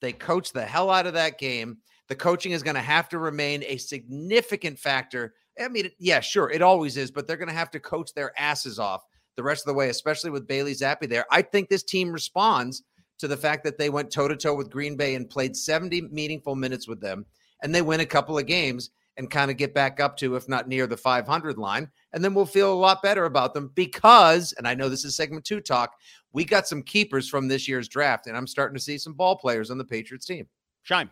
They 0.02 0.14
coach 0.14 0.54
the 0.54 0.66
hell 0.66 0.90
out 0.90 1.08
of 1.08 1.14
that 1.14 1.38
game. 1.38 1.78
The 2.08 2.16
coaching 2.16 2.52
is 2.52 2.64
going 2.64 2.76
to 2.76 2.82
have 2.82 3.10
to 3.10 3.20
remain 3.20 3.64
a 3.64 3.78
significant 3.78 4.80
factor. 4.80 5.34
I 5.60 5.68
mean, 5.68 5.90
yeah, 6.00 6.20
sure, 6.20 6.50
it 6.50 6.62
always 6.62 6.96
is, 6.96 7.12
but 7.12 7.28
they're 7.28 7.38
going 7.38 7.50
to 7.50 7.56
have 7.56 7.72
to 7.72 7.80
coach 7.80 8.14
their 8.14 8.32
asses 8.40 8.80
off 8.80 9.04
the 9.36 9.44
rest 9.44 9.64
of 9.64 9.68
the 9.68 9.78
way, 9.78 9.90
especially 9.90 10.30
with 10.30 10.48
Bailey 10.48 10.74
Zappe 10.74 11.10
there. 11.10 11.26
I 11.32 11.42
think 11.42 11.68
this 11.68 11.84
team 11.84 12.12
responds 12.12 12.84
to 13.20 13.28
the 13.28 13.38
fact 13.38 13.64
that 13.64 13.78
they 13.78 13.90
went 13.90 14.12
toe 14.12 14.28
to 14.28 14.36
toe 14.36 14.56
with 14.56 14.70
Green 14.70 14.96
Bay 14.96 15.16
and 15.16 15.30
played 15.30 15.56
70 15.56 16.02
meaningful 16.12 16.56
minutes 16.56 16.88
with 16.88 17.00
them, 17.00 17.26
and 17.64 17.74
they 17.74 17.82
win 17.82 18.00
a 18.02 18.06
couple 18.06 18.38
of 18.38 18.46
games 18.46 18.92
and 19.18 19.32
kind 19.32 19.50
of 19.50 19.58
get 19.58 19.74
back 19.74 20.00
up 20.00 20.18
to, 20.18 20.36
if 20.36 20.50
not 20.50 20.68
near 20.68 20.88
the 20.88 20.98
500 20.98 21.58
line. 21.58 21.90
And 22.14 22.24
then 22.24 22.34
we'll 22.34 22.46
feel 22.46 22.74
a 22.74 22.76
lot 22.76 23.02
better 23.02 23.26
about 23.26 23.54
them 23.54 23.72
because, 23.76 24.54
and 24.58 24.68
I 24.68 24.74
know 24.74 24.90
this 24.90 25.06
is 25.06 25.16
segment 25.16 25.46
two 25.46 25.62
talk, 25.62 25.94
we 26.34 26.44
got 26.44 26.68
some 26.68 26.84
keepers 26.84 27.30
from 27.30 27.48
this 27.48 27.68
year's 27.68 27.88
draft, 27.88 28.28
and 28.28 28.36
I'm 28.36 28.48
starting 28.48 28.76
to 28.76 28.84
see 28.84 28.98
some 28.98 29.14
ball 29.14 29.38
players 29.38 29.72
on 29.72 29.78
the 29.78 29.86
Patriots 29.86 30.26
team. 30.26 30.48
Shine. 30.84 31.10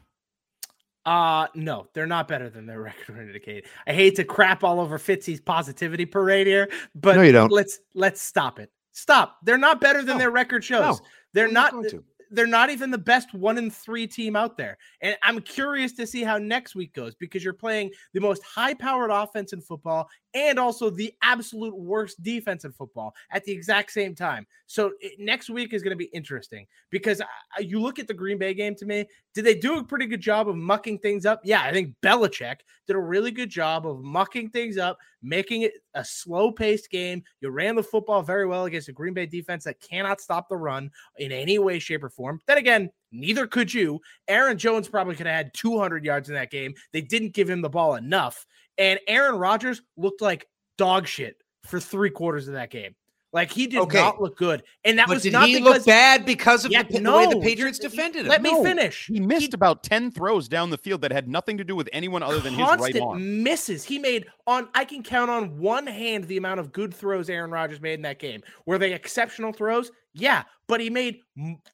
Uh 1.06 1.48
no, 1.54 1.88
they're 1.94 2.08
not 2.08 2.30
better 2.30 2.50
than 2.50 2.66
their 2.66 2.82
record 2.82 3.18
would 3.18 3.28
indicate. 3.28 3.66
I 3.86 3.94
hate 3.94 4.16
to 4.16 4.24
crap 4.24 4.64
all 4.64 4.80
over 4.80 4.98
Fitzy's 4.98 5.42
positivity 5.42 6.06
parade 6.06 6.48
here, 6.48 6.70
but 6.96 7.18
no, 7.18 7.22
you 7.24 7.34
don't. 7.34 7.52
let's 7.52 7.80
let's 7.94 8.22
stop 8.22 8.58
it. 8.60 8.72
Stop. 8.94 9.40
They're 9.44 9.58
not 9.58 9.82
better 9.82 10.00
than 10.00 10.16
no. 10.16 10.20
their 10.20 10.32
record 10.32 10.64
shows. 10.64 11.00
No, 11.00 11.06
they're 11.34 11.48
I'm 11.48 11.54
not. 11.54 11.74
not 11.74 11.94
they're 12.34 12.48
not 12.48 12.72
even 12.72 12.90
the 12.90 12.98
best 12.98 13.34
one 13.34 13.60
in 13.60 13.70
three 13.70 14.08
team 14.08 14.36
out 14.36 14.58
there. 14.58 14.78
And 15.02 15.16
I'm 15.22 15.40
curious 15.40 15.94
to 15.94 16.08
see 16.08 16.24
how 16.24 16.40
next 16.40 16.76
week 16.76 16.94
goes 16.94 17.14
because 17.14 17.44
you're 17.44 17.54
playing 17.54 17.92
the 18.14 18.22
most 18.22 18.44
high 18.44 18.74
powered 18.74 19.12
offense 19.12 19.54
in 19.54 19.62
football 19.62 20.10
and 20.34 20.58
also 20.58 20.90
the 20.90 21.14
absolute 21.22 21.78
worst 21.78 22.24
defense 22.24 22.66
in 22.66 22.72
football 22.72 23.14
at 23.32 23.44
the 23.44 23.52
exact 23.52 23.92
same 23.92 24.16
time. 24.16 24.48
So 24.66 24.94
it, 25.00 25.20
next 25.20 25.52
week 25.52 25.74
is 25.74 25.84
going 25.84 25.92
to 25.92 25.96
be 25.96 26.06
interesting 26.06 26.66
because 26.90 27.22
I, 27.22 27.62
you 27.62 27.80
look 27.80 28.00
at 28.00 28.08
the 28.08 28.16
Green 28.16 28.40
Bay 28.40 28.56
game 28.56 28.74
to 28.76 28.86
me. 28.86 29.06
Did 29.36 29.46
they 29.46 29.56
do 29.56 29.78
a 29.78 29.84
pretty 29.84 30.08
good 30.08 30.22
job 30.22 30.50
of 30.50 30.56
mucking 30.56 31.00
things 31.00 31.28
up? 31.28 31.42
Yeah, 31.44 31.62
I 31.62 31.72
think 31.72 31.94
Belichick 32.04 32.58
did 32.88 32.96
a 32.96 33.00
really 33.00 33.32
good 33.32 33.50
job 33.50 33.86
of 33.86 34.02
mucking 34.02 34.50
things 34.50 34.80
up, 34.80 34.98
making 35.24 35.64
it 35.64 35.74
a 35.96 36.04
slow 36.04 36.52
paced 36.52 36.92
game. 36.92 37.24
You 37.42 37.50
ran 37.50 37.76
the 37.76 37.84
football 37.84 38.22
very 38.22 38.46
well 38.46 38.66
against 38.66 38.90
a 38.90 38.94
Green 38.94 39.14
Bay 39.14 39.26
defense 39.26 39.64
that 39.64 39.80
cannot 39.80 40.22
stop 40.22 40.50
the 40.50 40.58
run 40.58 40.92
in 41.18 41.32
any 41.32 41.58
way, 41.58 41.80
shape, 41.80 42.04
or 42.04 42.10
form. 42.10 42.40
Then 42.46 42.58
again, 42.58 42.90
neither 43.12 43.48
could 43.48 43.74
you. 43.74 44.00
Aaron 44.28 44.58
Jones 44.58 44.88
probably 44.88 45.16
could 45.16 45.26
have 45.26 45.36
had 45.36 45.54
200 45.54 46.06
yards 46.06 46.30
in 46.30 46.36
that 46.36 46.52
game. 46.52 46.74
They 46.92 47.02
didn't 47.02 47.34
give 47.34 47.50
him 47.50 47.62
the 47.62 47.70
ball 47.70 47.96
enough. 47.96 48.46
And 48.78 49.00
Aaron 49.08 49.38
Rodgers 49.38 49.82
looked 49.98 50.22
like 50.22 50.48
dog 50.78 51.08
shit 51.08 51.38
for 51.64 51.80
three 51.80 52.10
quarters 52.10 52.48
of 52.48 52.56
that 52.56 52.70
game. 52.72 52.96
Like 53.34 53.52
he 53.52 53.66
did 53.66 53.80
okay. 53.82 53.98
not 53.98 54.22
look 54.22 54.38
good, 54.38 54.62
and 54.86 55.00
that 55.00 55.08
but 55.08 55.16
was 55.16 55.24
did 55.24 55.34
not 55.34 55.48
he 55.48 55.56
because, 55.56 55.78
look 55.78 55.86
bad 55.88 56.24
because 56.24 56.66
of 56.66 56.72
yeah, 56.72 56.84
the, 56.84 57.00
no, 57.00 57.14
the, 57.14 57.18
way 57.18 57.34
the 57.34 57.40
Patriots 57.42 57.80
defended 57.80 58.22
him. 58.22 58.28
Let 58.28 58.44
no. 58.44 58.62
me 58.62 58.64
finish. 58.64 59.08
He 59.08 59.20
missed 59.20 59.48
he, 59.48 59.52
about 59.56 59.82
ten 59.82 60.12
throws 60.12 60.48
down 60.48 60.70
the 60.70 60.78
field 60.78 61.02
that 61.02 61.12
had 61.12 61.28
nothing 61.28 61.58
to 61.58 61.64
do 61.64 61.76
with 61.76 61.90
anyone 61.92 62.22
other 62.22 62.40
than 62.40 62.54
his 62.54 62.62
right 62.62 63.02
arm. 63.02 63.42
Misses. 63.42 63.84
He 63.84 63.98
made 63.98 64.28
on. 64.46 64.70
I 64.76 64.86
can 64.86 65.02
count 65.02 65.32
on 65.32 65.58
one 65.58 65.88
hand 65.88 66.26
the 66.26 66.38
amount 66.38 66.60
of 66.60 66.72
good 66.72 66.94
throws 66.94 67.28
Aaron 67.28 67.50
Rodgers 67.50 67.82
made 67.82 67.96
in 67.96 68.04
that 68.04 68.20
game. 68.20 68.44
Were 68.68 68.78
they 68.78 68.94
exceptional 68.94 69.52
throws? 69.52 69.92
Yeah, 70.14 70.44
but 70.68 70.80
he 70.80 70.92
made 70.92 71.22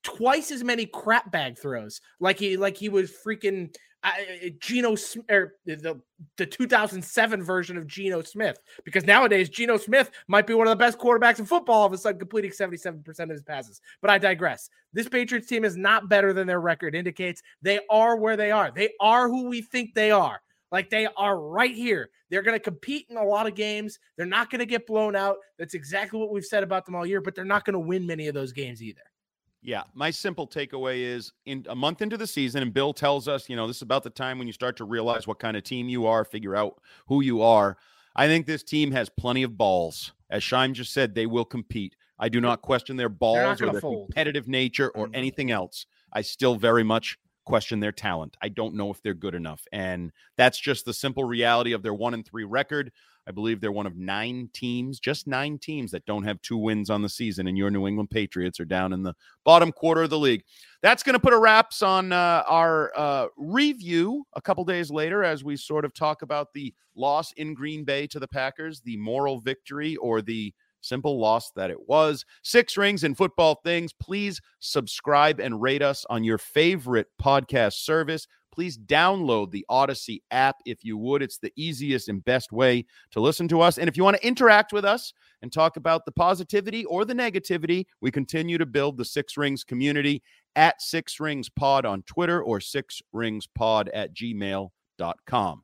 twice 0.01 0.51
as 0.51 0.63
many 0.63 0.85
crap 0.85 1.29
bag 1.29 1.57
throws. 1.57 1.99
Like 2.21 2.39
he 2.39 2.55
like 2.55 2.77
he 2.77 2.87
was 2.87 3.11
freaking 3.11 3.75
Geno 4.59 4.95
or 5.29 5.35
er, 5.35 5.55
the 5.65 5.99
the 6.37 6.45
2007 6.45 7.43
version 7.43 7.77
of 7.77 7.85
Geno 7.85 8.21
Smith 8.21 8.59
because 8.85 9.05
nowadays 9.05 9.49
Geno 9.49 9.77
Smith 9.77 10.11
might 10.27 10.47
be 10.47 10.53
one 10.53 10.67
of 10.67 10.71
the 10.71 10.75
best 10.77 10.97
quarterbacks 10.97 11.39
in 11.39 11.45
football 11.45 11.81
all 11.81 11.85
of 11.85 11.93
a 11.93 11.97
sudden 11.97 12.19
completing 12.19 12.51
77% 12.51 13.19
of 13.19 13.29
his 13.29 13.43
passes. 13.43 13.81
But 14.01 14.11
I 14.11 14.17
digress. 14.17 14.69
This 14.93 15.09
Patriots 15.09 15.47
team 15.47 15.65
is 15.65 15.75
not 15.75 16.09
better 16.09 16.33
than 16.33 16.47
their 16.47 16.61
record 16.61 16.95
indicates. 16.95 17.41
They 17.61 17.79
are 17.89 18.15
where 18.15 18.37
they 18.37 18.51
are. 18.51 18.71
They 18.71 18.93
are 18.99 19.27
who 19.27 19.49
we 19.49 19.61
think 19.61 19.93
they 19.93 20.11
are. 20.11 20.41
Like 20.71 20.89
they 20.89 21.07
are 21.17 21.39
right 21.39 21.73
here. 21.73 22.09
They're 22.29 22.43
going 22.43 22.57
to 22.57 22.63
compete 22.63 23.07
in 23.09 23.17
a 23.17 23.23
lot 23.23 23.47
of 23.47 23.55
games. 23.55 23.99
They're 24.15 24.25
not 24.25 24.49
going 24.49 24.59
to 24.59 24.65
get 24.65 24.87
blown 24.87 25.15
out. 25.15 25.37
That's 25.57 25.73
exactly 25.73 26.19
what 26.19 26.31
we've 26.31 26.45
said 26.45 26.63
about 26.63 26.85
them 26.85 26.95
all 26.95 27.05
year, 27.05 27.21
but 27.21 27.35
they're 27.35 27.43
not 27.43 27.65
going 27.65 27.73
to 27.73 27.79
win 27.79 28.05
many 28.05 28.27
of 28.27 28.33
those 28.33 28.53
games 28.53 28.81
either. 28.81 29.01
Yeah, 29.61 29.83
my 29.93 30.09
simple 30.09 30.47
takeaway 30.47 30.99
is 31.01 31.33
in 31.45 31.65
a 31.69 31.75
month 31.75 32.01
into 32.01 32.17
the 32.17 32.27
season, 32.27 32.61
and 32.61 32.73
Bill 32.73 32.93
tells 32.93 33.27
us, 33.27 33.49
you 33.49 33.55
know, 33.55 33.67
this 33.67 33.77
is 33.77 33.81
about 33.81 34.03
the 34.03 34.09
time 34.09 34.37
when 34.37 34.47
you 34.47 34.53
start 34.53 34.77
to 34.77 34.85
realize 34.85 35.27
what 35.27 35.39
kind 35.39 35.57
of 35.57 35.63
team 35.63 35.89
you 35.89 36.05
are, 36.05 36.23
figure 36.23 36.55
out 36.55 36.81
who 37.07 37.21
you 37.21 37.41
are. 37.41 37.77
I 38.15 38.27
think 38.27 38.45
this 38.45 38.63
team 38.63 38.91
has 38.93 39.09
plenty 39.09 39.43
of 39.43 39.57
balls. 39.57 40.13
As 40.29 40.43
Scheim 40.43 40.73
just 40.73 40.93
said, 40.93 41.13
they 41.13 41.25
will 41.25 41.45
compete. 41.45 41.95
I 42.19 42.29
do 42.29 42.41
not 42.41 42.61
question 42.61 42.97
their 42.97 43.09
balls 43.09 43.61
or 43.61 43.71
their 43.71 43.81
fold. 43.81 44.07
competitive 44.07 44.47
nature 44.47 44.89
or 44.89 45.05
mm-hmm. 45.05 45.15
anything 45.15 45.51
else. 45.51 45.85
I 46.11 46.21
still 46.21 46.55
very 46.55 46.83
much 46.83 47.17
question 47.45 47.79
their 47.79 47.91
talent. 47.91 48.37
I 48.41 48.49
don't 48.49 48.75
know 48.75 48.91
if 48.91 49.01
they're 49.01 49.13
good 49.13 49.35
enough. 49.35 49.65
And 49.71 50.11
that's 50.37 50.59
just 50.59 50.85
the 50.85 50.93
simple 50.93 51.23
reality 51.23 51.71
of 51.71 51.81
their 51.81 51.93
one 51.93 52.13
and 52.13 52.25
three 52.25 52.43
record. 52.43 52.91
I 53.27 53.31
believe 53.31 53.61
they're 53.61 53.71
one 53.71 53.85
of 53.85 53.95
nine 53.95 54.49
teams, 54.53 54.99
just 54.99 55.27
nine 55.27 55.59
teams 55.59 55.91
that 55.91 56.05
don't 56.05 56.23
have 56.23 56.41
two 56.41 56.57
wins 56.57 56.89
on 56.89 57.01
the 57.01 57.09
season. 57.09 57.47
And 57.47 57.57
your 57.57 57.69
New 57.69 57.87
England 57.87 58.09
Patriots 58.09 58.59
are 58.59 58.65
down 58.65 58.91
in 58.93 59.03
the 59.03 59.13
bottom 59.45 59.71
quarter 59.71 60.03
of 60.03 60.09
the 60.09 60.17
league. 60.17 60.43
That's 60.81 61.03
going 61.03 61.13
to 61.13 61.19
put 61.19 61.33
a 61.33 61.37
wraps 61.37 61.81
on 61.81 62.11
uh, 62.11 62.43
our 62.47 62.91
uh, 62.95 63.27
review 63.37 64.25
a 64.33 64.41
couple 64.41 64.63
days 64.65 64.89
later 64.89 65.23
as 65.23 65.43
we 65.43 65.57
sort 65.57 65.85
of 65.85 65.93
talk 65.93 66.21
about 66.21 66.47
the 66.53 66.73
loss 66.95 67.31
in 67.33 67.53
Green 67.53 67.83
Bay 67.83 68.07
to 68.07 68.19
the 68.19 68.27
Packers, 68.27 68.81
the 68.81 68.97
moral 68.97 69.39
victory 69.39 69.95
or 69.97 70.21
the 70.21 70.53
simple 70.81 71.19
loss 71.19 71.51
that 71.51 71.69
it 71.69 71.87
was. 71.87 72.25
Six 72.43 72.77
rings 72.77 73.03
and 73.03 73.15
football 73.15 73.59
things. 73.63 73.93
Please 73.93 74.41
subscribe 74.59 75.39
and 75.39 75.61
rate 75.61 75.81
us 75.81 76.05
on 76.09 76.23
your 76.23 76.37
favorite 76.37 77.07
podcast 77.21 77.73
service. 77.73 78.27
Please 78.59 78.77
download 78.77 79.51
the 79.51 79.65
Audacy 79.71 80.21
app 80.31 80.57
if 80.65 80.83
you 80.83 80.97
would. 80.97 81.21
It's 81.21 81.37
the 81.37 81.53
easiest 81.55 82.09
and 82.09 82.21
best 82.25 82.51
way 82.51 82.83
to 83.11 83.21
listen 83.21 83.47
to 83.47 83.61
us. 83.61 83.77
And 83.77 83.87
if 83.87 83.95
you 83.95 84.03
want 84.03 84.17
to 84.17 84.27
interact 84.27 84.73
with 84.73 84.83
us 84.83 85.13
and 85.41 85.49
talk 85.49 85.77
about 85.77 86.03
the 86.03 86.11
positivity 86.11 86.83
or 86.83 87.05
the 87.05 87.13
negativity, 87.13 87.85
we 88.01 88.11
continue 88.11 88.57
to 88.57 88.65
build 88.65 88.97
the 88.97 89.05
Six 89.05 89.37
Rings 89.37 89.63
community 89.63 90.21
at 90.57 90.81
Six 90.81 91.21
Rings 91.21 91.47
Pod 91.47 91.85
on 91.85 92.01
Twitter 92.01 92.43
or 92.43 92.59
Six 92.59 93.01
Rings 93.13 93.47
Pod 93.47 93.87
at 93.93 94.13
gmail.com. 94.13 95.63